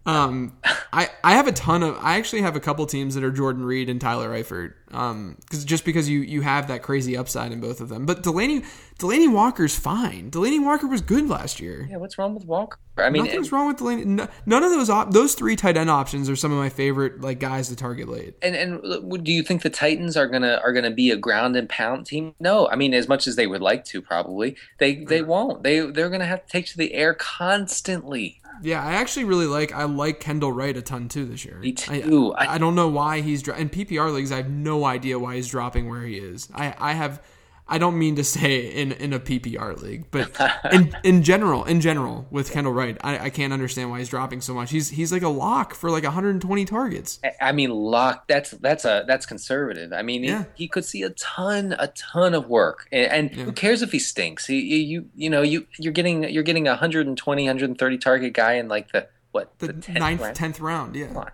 [0.08, 0.58] Um,
[0.94, 3.66] I, I have a ton of I actually have a couple teams that are Jordan
[3.66, 4.74] Reed and Tyler Eifert.
[4.92, 8.24] Um, because just because you you have that crazy upside in both of them, but
[8.24, 8.66] Delanie
[9.00, 10.32] Delanie Walker's fine.
[10.32, 11.86] Delanie Walker was good last year.
[11.92, 12.80] Yeah, what's wrong with Walker?
[12.98, 14.06] I mean, Nothing's wrong with Delanie.
[14.06, 17.20] No, none of those op- those three tight end options are some of my favorite
[17.20, 18.36] like guys to target late.
[18.42, 21.68] and and do you think the Titans are gonna are gonna be a ground and
[21.68, 22.34] pound team?
[22.40, 25.64] No, I mean as much as they would like to, probably they they won't.
[25.64, 28.40] They they're gonna have to take to the air constantly.
[28.62, 31.60] Yeah, I actually really like I like Kendall Wright a ton too this year.
[31.60, 32.34] Me too.
[32.34, 34.32] I, I- I don't know why he's dro- in PPR leagues.
[34.32, 36.50] I have no idea why he's dropping where he is.
[36.54, 37.22] I I have
[37.70, 40.32] I don't mean to say in in a PPR league, but
[40.72, 44.42] in in general, in general with Kendall Wright, I, I can't understand why he's dropping
[44.42, 44.72] so much.
[44.72, 47.20] He's he's like a lock for like 120 targets.
[47.42, 48.28] I mean, lock.
[48.28, 49.92] That's that's a that's conservative.
[49.94, 50.46] I mean, Yeah.
[50.56, 53.92] he, he could see a ton a ton of work, and, and who cares if
[53.92, 54.46] he stinks?
[54.46, 58.68] He, you you know you you're getting you're getting a 120 130 target guy in
[58.68, 60.36] like the what The, 10th ninth, round?
[60.36, 61.26] tenth round, yeah.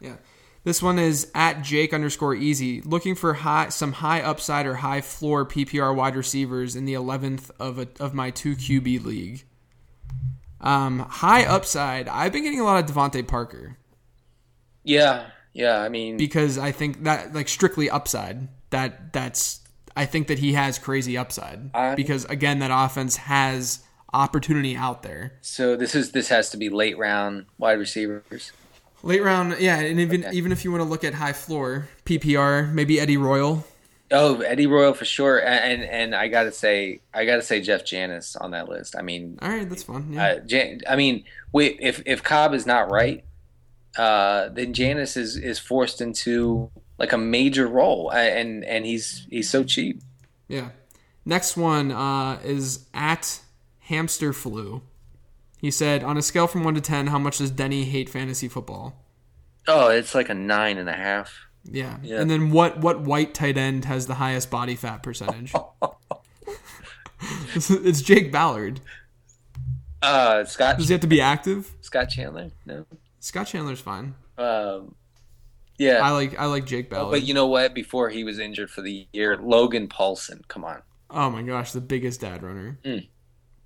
[0.00, 0.16] Yeah.
[0.64, 2.80] This one is at Jake underscore easy.
[2.82, 7.50] Looking for high some high upside or high floor PPR wide receivers in the eleventh
[7.58, 9.44] of a, of my two QB league.
[10.60, 12.08] Um, high upside.
[12.08, 13.76] I've been getting a lot of DeVante Parker
[14.82, 15.80] Yeah, yeah.
[15.80, 18.48] I mean, because I think that like strictly upside.
[18.70, 19.60] That that's
[19.96, 23.80] I think that he has crazy upside I- because again that offense has
[24.12, 25.34] opportunity out there.
[25.42, 28.52] so this is this has to be late round wide receivers.
[29.02, 32.72] Late round, yeah, and even even if you want to look at high floor PPR,
[32.72, 33.64] maybe Eddie Royal.
[34.10, 37.84] Oh, Eddie Royal for sure, and and, and I gotta say, I gotta say Jeff
[37.84, 38.96] Janis on that list.
[38.98, 40.12] I mean, All right, that's fun.
[40.12, 40.26] Yeah.
[40.26, 43.24] uh, Jan, I mean, we, if if Cobb is not right,
[43.96, 49.48] uh, then Janis is is forced into like a major role, and and he's he's
[49.48, 50.02] so cheap.
[50.48, 50.70] Yeah.
[51.24, 53.40] Next one uh, is at
[53.80, 54.82] hamster flu.
[55.58, 58.48] He said, on a scale from one to ten, how much does Denny hate fantasy
[58.48, 59.04] football?
[59.66, 61.46] Oh, it's like a nine and a half.
[61.64, 61.98] Yeah.
[62.02, 62.20] Yeah.
[62.20, 65.52] And then what what white tight end has the highest body fat percentage?
[67.54, 68.80] it's, it's Jake Ballard.
[70.00, 71.74] Uh, Scott Does he have to be active?
[71.80, 72.86] Scott Chandler, no.
[73.18, 74.14] Scott Chandler's fine.
[74.38, 74.94] Um,
[75.76, 77.10] yeah, I like I like Jake Ballard.
[77.10, 77.74] but you know what?
[77.74, 80.46] Before he was injured for the year, Logan Paulsen.
[80.46, 80.82] Come on.
[81.10, 82.78] oh my gosh, the biggest dad runner.
[82.84, 83.08] Mm.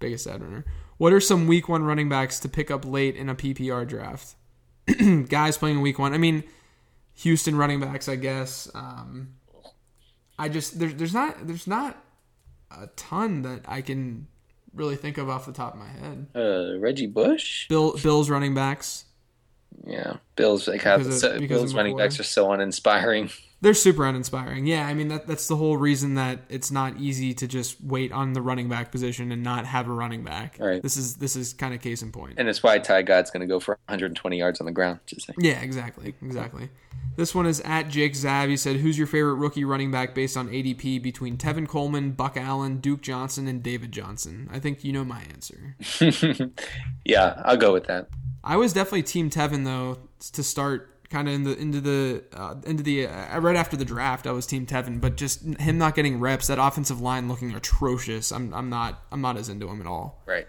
[0.00, 0.64] Biggest dad runner.
[0.98, 4.36] What are some week one running backs to pick up late in a PPR draft?
[5.28, 6.12] Guys playing week one.
[6.12, 6.44] I mean,
[7.14, 8.70] Houston running backs, I guess.
[8.74, 9.34] Um,
[10.38, 12.02] I just there's there's not there's not
[12.70, 14.26] a ton that I can
[14.74, 16.26] really think of off the top of my head.
[16.34, 17.68] Uh, Reggie Bush.
[17.68, 19.04] Bill Bills running backs.
[19.86, 20.68] Yeah, Bills.
[20.68, 23.30] Like how Because so, because Bills running backs are so uninspiring.
[23.62, 24.66] They're super uninspiring.
[24.66, 28.10] Yeah, I mean that that's the whole reason that it's not easy to just wait
[28.10, 30.56] on the running back position and not have a running back.
[30.58, 30.82] Right.
[30.82, 32.34] This is this is kind of case in point.
[32.38, 34.98] And it's why Ty God's going to go for 120 yards on the ground.
[35.06, 35.36] Just saying.
[35.38, 36.70] Yeah, exactly, exactly.
[37.14, 38.48] This one is at Jake Zab.
[38.48, 42.36] He said, "Who's your favorite rookie running back based on ADP between Tevin Coleman, Buck
[42.36, 45.76] Allen, Duke Johnson, and David Johnson?" I think you know my answer.
[47.04, 48.08] yeah, I'll go with that.
[48.44, 49.98] I was definitely Team Tevin though
[50.32, 53.84] to start kind of in the into the uh, into the uh, right after the
[53.84, 54.26] draft.
[54.26, 58.32] I was Team Tevin, but just him not getting reps, that offensive line looking atrocious.
[58.32, 60.22] I'm I'm not I'm not as into him at all.
[60.26, 60.46] Right.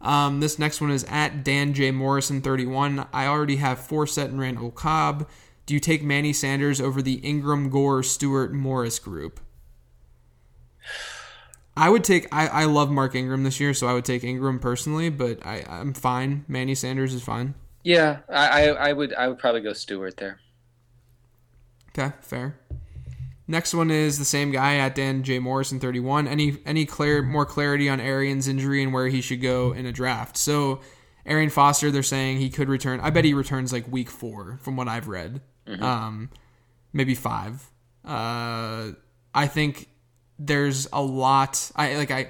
[0.00, 3.06] Um, this next one is at Dan J Morrison 31.
[3.12, 5.28] I already have Forsett and Randall Cobb.
[5.64, 9.38] Do you take Manny Sanders over the Ingram, Gore, Stewart, Morris group?
[11.76, 12.28] I would take.
[12.32, 15.64] I, I love Mark Ingram this year, so I would take Ingram personally, but I,
[15.68, 16.44] I'm fine.
[16.48, 17.54] Manny Sanders is fine.
[17.82, 20.40] Yeah, I, I, I would I would probably go Stewart there.
[21.90, 22.58] Okay, fair.
[23.48, 26.28] Next one is the same guy at Dan J Morrison 31.
[26.28, 29.92] Any any clear more clarity on Arian's injury and where he should go in a
[29.92, 30.36] draft?
[30.36, 30.80] So
[31.26, 33.00] Arian Foster, they're saying he could return.
[33.00, 35.40] I bet he returns like week four, from what I've read.
[35.80, 36.30] Um,
[36.92, 37.68] maybe five.
[38.04, 38.92] Uh,
[39.34, 39.88] I think
[40.46, 41.70] there's a lot.
[41.76, 42.28] I like I.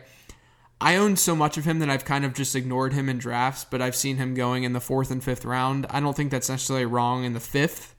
[0.80, 3.64] I own so much of him that I've kind of just ignored him in drafts,
[3.64, 5.86] but I've seen him going in the fourth and fifth round.
[5.90, 7.94] I don't think that's necessarily wrong in the fifth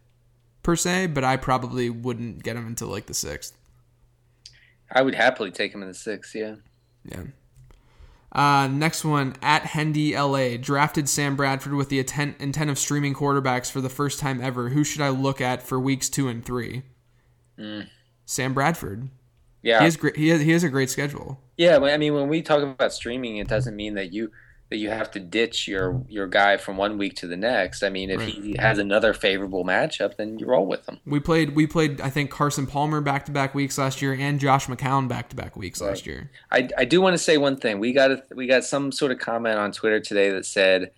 [0.64, 3.57] per se, but I probably wouldn't get him until like the sixth.
[4.91, 6.36] I would happily take him in the sixth.
[6.36, 6.55] Yeah.
[7.05, 7.24] Yeah.
[8.34, 13.14] Uh, next one at Hendy LA drafted Sam Bradford with the intent, intent of streaming
[13.14, 14.70] quarterbacks for the first time ever.
[14.70, 16.84] Who should I look at for weeks two and three?
[18.26, 19.09] Sam Bradford.
[19.64, 19.80] Yeah.
[19.80, 20.16] He has great.
[20.16, 21.39] He has, he has a great schedule.
[21.57, 24.32] Yeah, I mean, when we talk about streaming, it doesn't mean that you
[24.70, 27.84] that you have to ditch your your guy from one week to the next.
[27.84, 30.99] I mean, if he has another favorable matchup, then you roll with him.
[31.05, 31.55] We played.
[31.55, 32.01] We played.
[32.01, 35.36] I think Carson Palmer back to back weeks last year, and Josh McCown back to
[35.36, 36.30] back weeks last year.
[36.51, 37.80] I, I do want to say one thing.
[37.80, 40.91] We got a, we got some sort of comment on Twitter today that said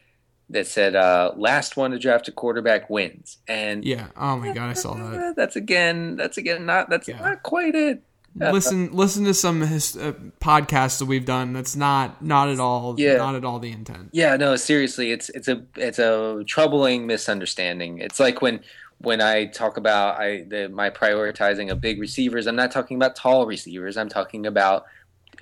[0.49, 4.07] that said uh, last one to draft a quarterback wins, and Yeah.
[4.15, 5.33] Oh my god, I saw that.
[5.37, 7.19] that's again that's again not that's Yeah.
[7.19, 8.01] not quite it.
[8.37, 10.11] Listen listen to some his, uh,
[10.41, 13.17] podcasts that we've done that's not not at all Yeah.
[13.17, 17.99] not at all the intent Yeah, no, seriously, it's it's a it's a troubling misunderstanding.
[17.99, 18.59] It's like when
[18.99, 23.15] when I talk about I the, my prioritizing of big receivers, I'm not talking about
[23.15, 23.97] tall receivers.
[23.97, 24.85] I'm talking about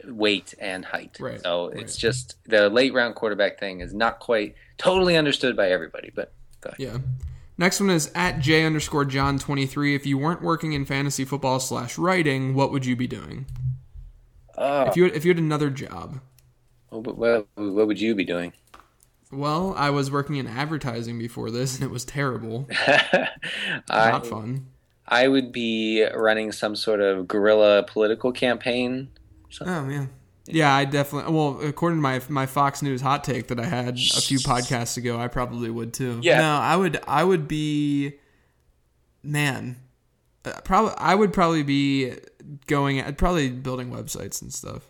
[0.06, 1.18] weight and height.
[1.20, 1.80] Right, So right.
[1.82, 6.12] it's just the late round quarterback thing is not quite totally understood by everybody.
[6.14, 6.80] But go ahead.
[6.80, 6.98] yeah
[7.58, 11.60] next one is at j underscore john 23 if you weren't working in fantasy football
[11.60, 13.46] slash writing what would you be doing?
[14.58, 16.20] Oh, if you had, if you had another job.
[16.90, 18.54] What, what, what would you be doing?
[19.32, 22.68] well i was working in advertising before this and it was terrible.
[22.88, 23.30] I,
[23.90, 24.68] not fun.
[25.08, 29.10] I would be running some sort of guerrilla political campaign.
[29.62, 30.06] oh yeah
[30.46, 33.96] yeah i definitely well according to my my fox news hot take that i had
[33.96, 36.40] a few podcasts ago i probably would too Yeah.
[36.42, 38.14] no i would i would be
[39.24, 39.78] man
[40.46, 42.14] uh, probably i would probably be
[42.68, 44.84] going i'd probably building websites and stuff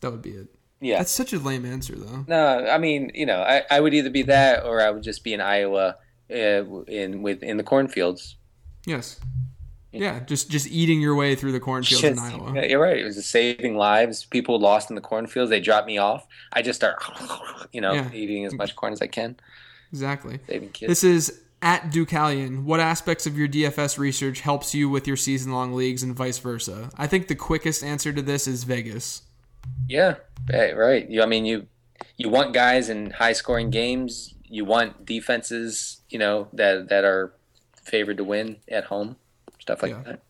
[0.00, 0.48] that would be it
[0.80, 0.98] Yeah.
[0.98, 4.10] that's such a lame answer though No, I mean, you know, I, I would either
[4.10, 5.96] be that or I would just be in Iowa
[6.30, 6.34] uh,
[6.88, 8.36] in with in the cornfields.
[8.86, 9.20] yes
[9.94, 12.98] yeah just just eating your way through the cornfields in iowa yeah, You're right.
[12.98, 14.24] It was saving lives.
[14.24, 15.50] People lost in the cornfields.
[15.50, 16.26] They drop me off.
[16.52, 16.96] I just start,
[17.72, 18.10] you know, Yeah.
[18.12, 19.36] eating as much corn as I can,
[19.92, 20.88] exactly saving kids.
[20.90, 22.64] This is at Ducalion.
[22.64, 26.38] What aspects of your DFS research helps you with your season long leagues and vice
[26.38, 26.90] versa?
[26.96, 29.22] I think the quickest answer to this is Vegas.
[29.88, 30.16] yeah,
[30.52, 30.76] right.
[30.76, 31.08] right.
[31.08, 31.66] You, I mean, you
[32.16, 34.34] you want guys in high scoring games.
[34.46, 37.32] you want defenses, you know, that that are
[37.82, 39.16] favored to win at home,
[39.64, 40.02] stuff like Yeah.
[40.04, 40.20] that.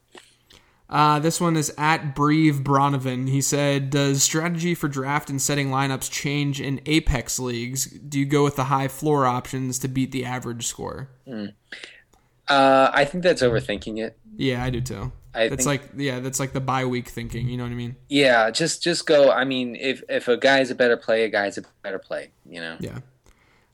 [0.89, 3.29] Uh, this one is at Breve Bronovan.
[3.29, 7.87] He said, "Does strategy for draft and setting lineups change in Apex leagues?
[7.87, 13.05] Do you go with the high floor options to beat the average score?" Uh, I
[13.07, 14.17] think that's overthinking it.
[14.37, 15.11] Yeah, I do too.
[15.35, 17.49] I that's think- like yeah, that's like the bye week thinking.
[17.49, 17.97] You know what I mean?
[18.09, 19.33] Yeah, just just go.
[19.33, 22.31] I mean, if if a guy's a better play, a guy's a better play.
[22.49, 22.77] You know.
[22.79, 22.99] Yeah.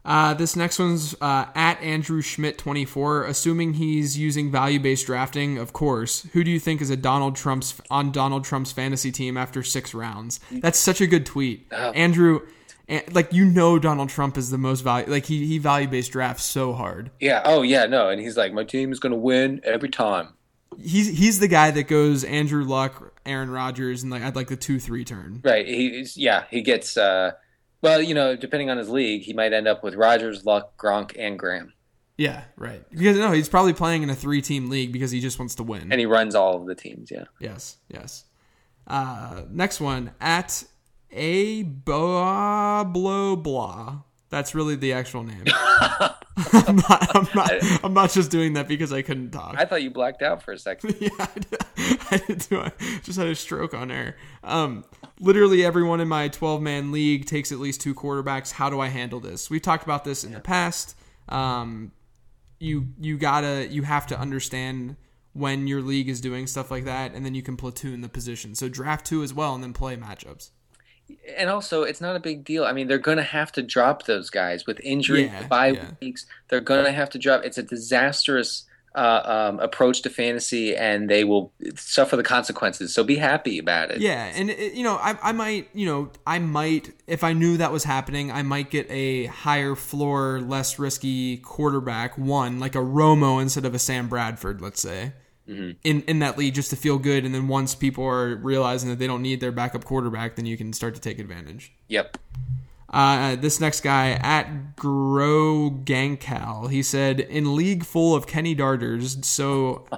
[0.05, 3.25] Uh, this next one's uh, at Andrew Schmidt twenty four.
[3.25, 6.27] Assuming he's using value based drafting, of course.
[6.33, 9.93] Who do you think is a Donald Trump's on Donald Trump's fantasy team after six
[9.93, 10.41] rounds?
[10.51, 11.91] That's such a good tweet, Oh.
[11.93, 12.41] Andrew.
[12.89, 15.07] an- Like you know, Donald Trump is the most value.
[15.07, 17.11] Like he he value based drafts so hard.
[17.21, 17.43] Yeah.
[17.45, 17.85] Oh yeah.
[17.85, 18.09] No.
[18.09, 20.29] And he's like, my team is going to win every time.
[20.81, 24.57] He's he's the guy that goes Andrew Luck, Aaron Rodgers, and like I'd like the
[24.57, 25.43] two three turn.
[25.45, 25.67] Right.
[25.67, 26.45] He's yeah.
[26.51, 26.97] He gets.
[26.97, 27.33] uh
[27.83, 31.17] Well, you know, depending on his league, he might end up with Rodgers, Luck, Gronk,
[31.19, 31.73] and Graham,
[32.19, 32.83] Yeah, right.
[32.91, 35.63] Because no, he's probably playing in a three team league because he just wants to
[35.63, 35.91] win.
[35.91, 37.11] and he runs all of the teams.
[37.11, 37.25] Yeah.
[37.41, 38.25] Yes, yes.
[38.87, 40.65] Uh, next one at
[41.13, 44.03] a blah blah.
[44.31, 45.45] That's really the actual name.
[46.53, 47.51] I'm, not, I'm, not,
[47.85, 49.57] I'm not just doing that because I couldn't talk.
[49.59, 50.97] I thought you blacked out for a second.
[51.01, 51.63] yeah, I did,
[52.11, 52.61] I did too.
[52.61, 52.73] I
[53.03, 54.17] just had a stroke on air.
[54.45, 54.85] Um,
[55.19, 58.53] literally everyone in my 12 man league takes at least two quarterbacks.
[58.53, 59.51] How do I handle this?
[59.51, 60.97] We've talked about this in the past.
[61.29, 61.93] Um,
[62.61, 64.97] you you gotta you have to understand
[65.33, 68.55] when your league is doing stuff like that, and then you can platoon the position.
[68.55, 70.51] So draft two as well, and then play matchups.
[71.37, 72.65] And also, it's not a big deal.
[72.65, 75.91] I mean, they're going to have to drop those guys with injury, Yeah, bye yeah.
[76.01, 76.27] weeks.
[76.49, 77.45] They're going to have to drop.
[77.45, 82.93] It's a disastrous uh, um, approach to fantasy, and they will suffer the consequences.
[82.93, 84.01] So be happy about it.
[84.01, 87.57] Yeah, and it, you know, I, I might, you know, I might, if I knew
[87.59, 92.79] that was happening, I might get a higher floor, less risky quarterback, one like a
[92.79, 95.13] Romo instead of a Sam Bradford, let's say,
[95.51, 97.25] in in that league just to feel good.
[97.25, 100.57] And then once people are realizing that they don't need their backup quarterback, then you
[100.57, 101.73] can start to take advantage.
[101.89, 102.19] Yep.
[102.89, 109.25] Uh, this next guy at Grow Gankal, he said, in league full of Kenny Darters,
[109.27, 109.87] so.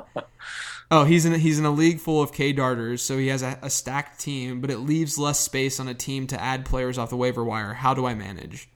[0.94, 3.58] Oh, he's in he's in a league full of K darters, so he has a,
[3.62, 7.08] a stacked team, but it leaves less space on a team to add players off
[7.08, 7.72] the waiver wire.
[7.72, 8.68] How do I manage?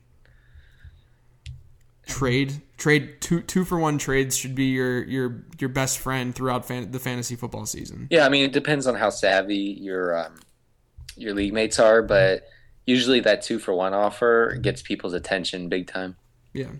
[2.07, 6.65] Trade, trade two two for one trades should be your your your best friend throughout
[6.65, 8.07] fan, the fantasy football season.
[8.11, 10.41] Yeah, I mean, it depends on how savvy your um,
[11.17, 12.47] your league mates are, but
[12.87, 16.17] usually that two for one offer gets people's attention big time.
[16.53, 16.71] Yeah.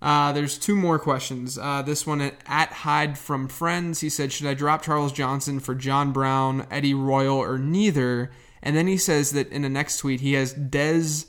[0.00, 1.58] Uh, there's two more questions.
[1.58, 4.00] Uh, this one at, at Hyde from Friends.
[4.00, 8.30] He said, Should I drop Charles Johnson for John Brown, Eddie Royal, or neither?
[8.62, 11.26] And then he says that in the next tweet, he has Dez,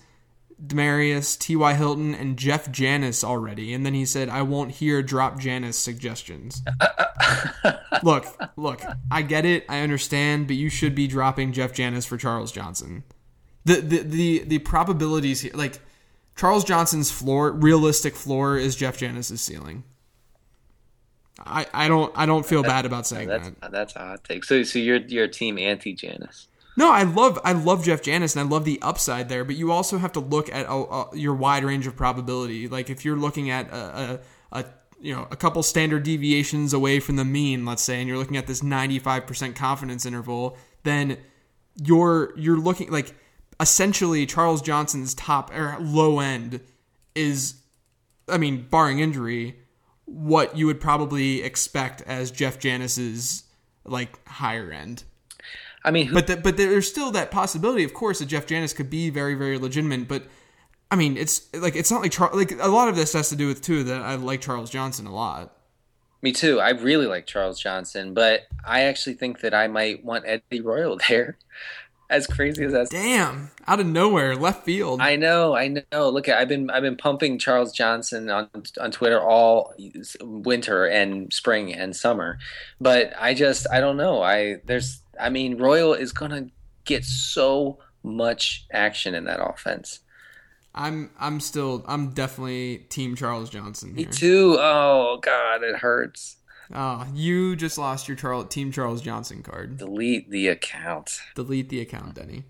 [0.66, 1.74] Demaryius, T.Y.
[1.74, 3.74] Hilton, and Jeff Janis already.
[3.74, 6.62] And then he said, I won't hear drop Janis suggestions.
[8.03, 8.82] look, look,
[9.12, 9.66] I get it.
[9.70, 13.03] I understand, but you should be dropping Jeff Janis for Charles Johnson.
[13.66, 15.80] The, the, the, the probabilities here, like,
[16.36, 19.84] Charles Johnson's floor, realistic floor, is Jeff Janis's ceiling.
[21.45, 23.72] I, I don't I don't feel bad about saying That's that.
[23.72, 24.43] that's a hot take.
[24.43, 26.47] So so you're you're team anti Janis.
[26.80, 29.70] No, I love I love Jeff Janis and I love the upside there, but you
[29.70, 32.70] also have to look at uh, uh, your wide range of probability.
[32.70, 34.22] Like if you're looking at a,
[34.54, 34.66] a, a
[34.98, 38.38] you know a couple standard deviations away from the mean, let's say, and you're looking
[38.38, 41.18] at this 95% confidence interval, then
[41.76, 43.14] you're you're looking like
[43.60, 46.62] essentially Charles Johnson's top or low end
[47.14, 47.56] is
[48.30, 49.60] I mean, barring injury,
[50.06, 53.44] what you would probably expect as Jeff Janis's
[53.84, 55.04] like higher end.
[55.84, 58.74] I mean, who, But the, but there's still that possibility, of course, that Jeff Janis
[58.74, 60.08] could be very very legitimate.
[60.08, 60.24] But
[60.92, 63.36] I mean, it's like it's not like Char- like a lot of this has to
[63.36, 65.56] do with too that I like Charles Johnson a lot.
[66.22, 66.60] me too.
[66.60, 71.00] I really like Charles Johnson, but I actually think that I might want Eddie Royal
[71.08, 71.38] there.
[72.12, 75.00] As crazy as that Damn, out of nowhere, left field.
[75.00, 76.10] I know, I know.
[76.10, 78.50] Look, I've been I've been pumping Charles Johnson on
[78.82, 79.76] on Twitter all
[80.20, 82.40] winter and spring and summer,
[82.82, 84.24] but I just I don't know.
[84.24, 86.48] I there's I mean Royal is gonna
[86.86, 90.00] get so much action in that offense.
[90.74, 94.58] I'm I'm still I'm definitely Team Charles Johnson Me too.
[94.60, 96.38] Oh God, it hurts.
[96.74, 99.78] Oh, you just lost your Charles, Team Charles Johnson card.
[99.78, 101.20] Delete the account.
[101.34, 102.44] Delete the account, Denny.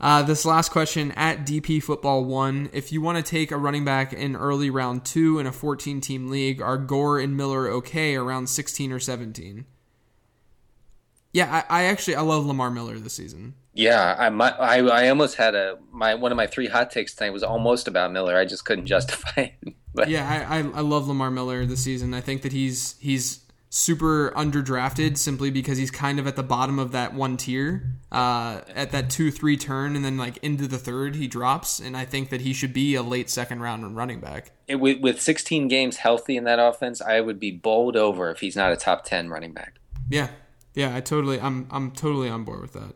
[0.00, 3.84] Uh, this last question at DP Football One: If you want to take a running
[3.84, 8.48] back in early round two in a 14-team league, are Gore and Miller okay around
[8.48, 9.64] 16 or 17?
[11.36, 13.52] Yeah, I, I actually I love Lamar Miller this season.
[13.74, 17.14] Yeah, I might, I I almost had a my one of my three hot takes
[17.14, 18.34] tonight was almost about Miller.
[18.38, 19.74] I just couldn't justify it.
[19.94, 22.12] But Yeah, I, I I love Lamar Miller this season.
[22.12, 26.78] I think that he's he's super underdrafted simply because he's kind of at the bottom
[26.78, 30.76] of that one tier, uh, at that two three turn, and then like into the
[30.76, 34.20] third he drops, and I think that he should be a late second round running
[34.20, 34.52] back.
[34.68, 38.40] it, with with 16 games healthy in that offense, I would be bowled over if
[38.40, 39.78] he's not a top 10 running back.
[40.10, 40.28] Yeah,
[40.76, 42.94] yeah, I totally, I'm I'm totally on board with that.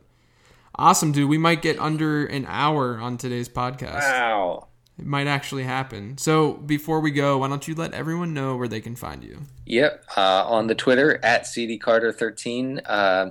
[0.77, 1.29] Awesome, dude.
[1.29, 4.01] We might get under an hour on today's podcast.
[4.01, 4.69] Wow.
[4.99, 6.19] It might actually happen.
[6.19, 9.41] So before we go, why don't you let everyone know where they can find you?
[9.65, 10.05] Yep.
[10.17, 12.83] Uh, on the Twitter at cdcarter13.
[12.85, 13.31] Uh,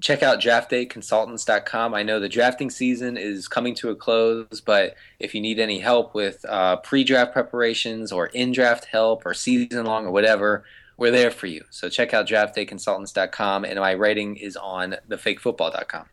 [0.00, 1.94] check out draftdayconsultants.com.
[1.94, 5.78] I know the drafting season is coming to a close, but if you need any
[5.78, 10.64] help with uh, pre draft preparations or in draft help or season long or whatever,
[10.96, 11.64] we're there for you.
[11.70, 13.64] So check out draftdayconsultants.com.
[13.64, 16.06] And my writing is on thefakefootball.com.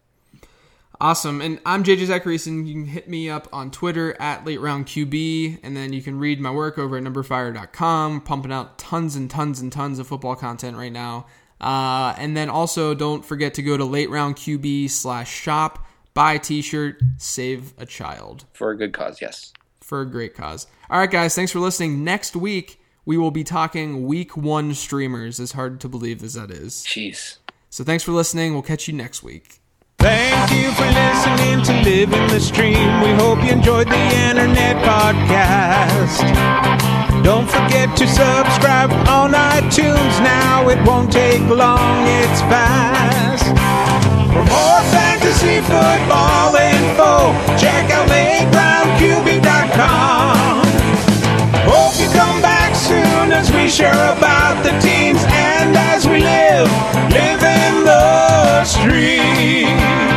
[1.02, 1.40] Awesome.
[1.40, 2.68] And I'm JJ Zachariason.
[2.68, 6.20] You can hit me up on Twitter at Late Round QB, and then you can
[6.20, 10.36] read my work over at numberfire.com, pumping out tons and tons and tons of football
[10.36, 11.26] content right now.
[11.62, 16.34] Uh, and then also don't forget to go to Late Round QB slash shop, buy
[16.34, 19.54] a t-shirt, save a child For a good cause, yes.
[19.80, 20.68] for a great cause.
[20.90, 22.04] All right, guys, thanks for listening.
[22.04, 22.79] Next week,
[23.10, 26.86] we will be talking week one streamers, as hard to believe as that is.
[26.86, 27.38] Jeez.
[27.72, 28.54] So thanks for listening.
[28.54, 29.62] We'll catch you next week.
[29.98, 33.02] Thank you for listening to Living the Stream.
[33.02, 36.22] We hope you enjoyed the internet podcast.
[37.24, 40.70] Don't forget to subscribe on iTunes now.
[40.70, 43.48] It won't take long, it's fast.
[44.30, 50.69] For more fantasy football info, check out LateRoundQB.com
[53.40, 56.70] as we share about the teams and as we live,
[57.10, 60.09] live in the street.